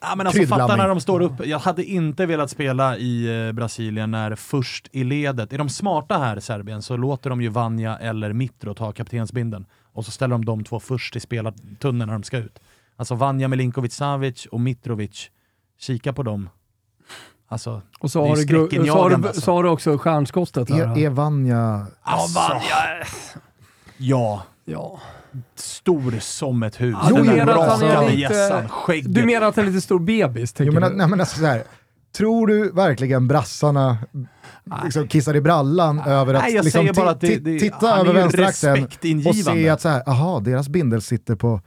[0.01, 1.45] Ja, men alltså, fatta när de står upp.
[1.45, 6.17] Jag hade inte velat spela i eh, Brasilien när först i ledet, är de smarta
[6.17, 10.45] här Serbien så låter de ju Vanja eller Mitro ta kaptensbinden och så ställer de
[10.45, 12.59] de två först i spelartunneln när de ska ut.
[12.95, 15.29] Alltså Vanja Milinkovic Savic och Mitrovic,
[15.79, 16.49] kika på dem.
[17.47, 19.41] Alltså, och så har, du, så, har du, alltså.
[19.41, 20.69] så har du också stjärnskottet.
[20.69, 21.87] Är, är Vanja...
[22.05, 23.05] Ja, Vanja...
[23.97, 24.43] Ja.
[24.65, 24.99] Ja
[25.55, 26.97] stor som ett hus.
[27.03, 30.53] Ja, du, menar att han är lite, du menar att han är lite stor bebis?
[30.57, 31.63] Jo, men, nej, men alltså, så här,
[32.17, 33.97] tror du verkligen brassarna
[34.83, 38.87] liksom kissar i brallan nej, över att, nej, liksom, att det, det, titta över vänsteraxeln
[39.27, 41.61] och se att så här, aha, deras bindel sitter på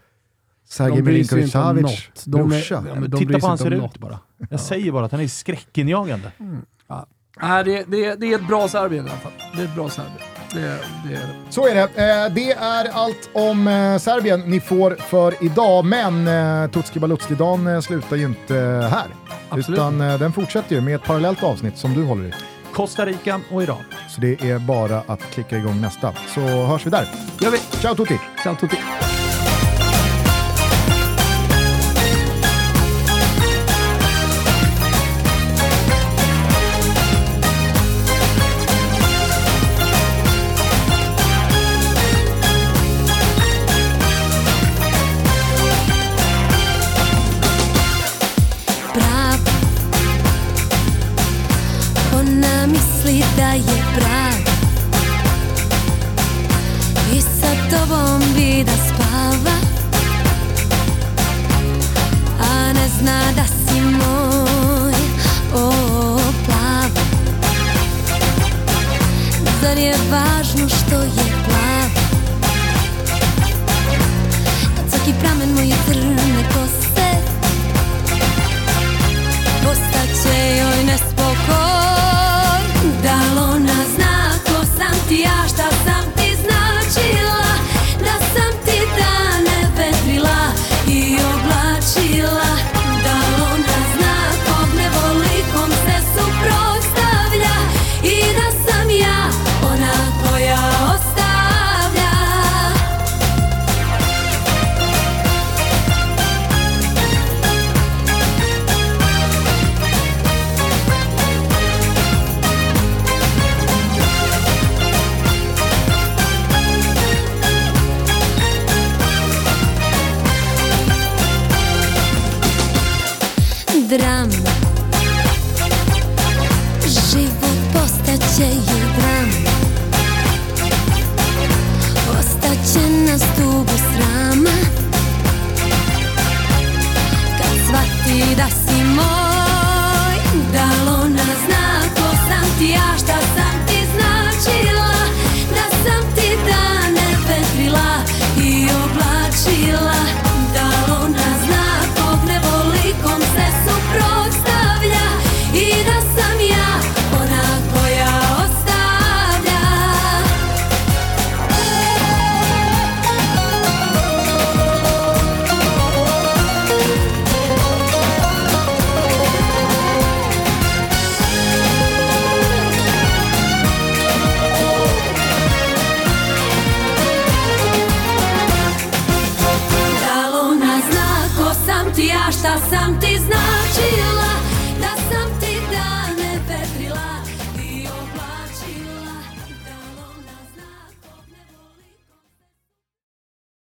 [0.69, 2.85] Sergej Milinkovic-Savic brorsa.
[3.19, 4.19] Titta på hur han ser ut bara.
[4.39, 4.59] Jag ja.
[4.59, 6.33] säger bara att han är skräckinjagande.
[6.39, 6.63] Mm.
[6.89, 7.07] Ja.
[7.41, 9.33] Nej, det, det, det är ett bra Serbien i alla fall.
[9.57, 10.32] Det är ett bra Serbien.
[10.53, 11.35] Det, det är det.
[11.51, 11.81] Så är det.
[11.83, 17.83] Eh, det är allt om eh, Serbien ni får för idag, men eh, Tutski Balutski-dagen
[17.83, 18.55] slutar ju inte
[18.91, 19.07] här.
[19.49, 19.79] Absolut.
[19.79, 22.33] Utan den fortsätter ju med ett parallellt avsnitt som du håller i.
[22.73, 23.85] Costa Rica och Iran.
[24.09, 27.09] Så det är bara att klicka igång nästa, så hörs vi där.
[27.41, 27.59] gör vi.
[27.59, 28.21] Ciao Tutti!
[28.43, 28.77] Ciao Tutti!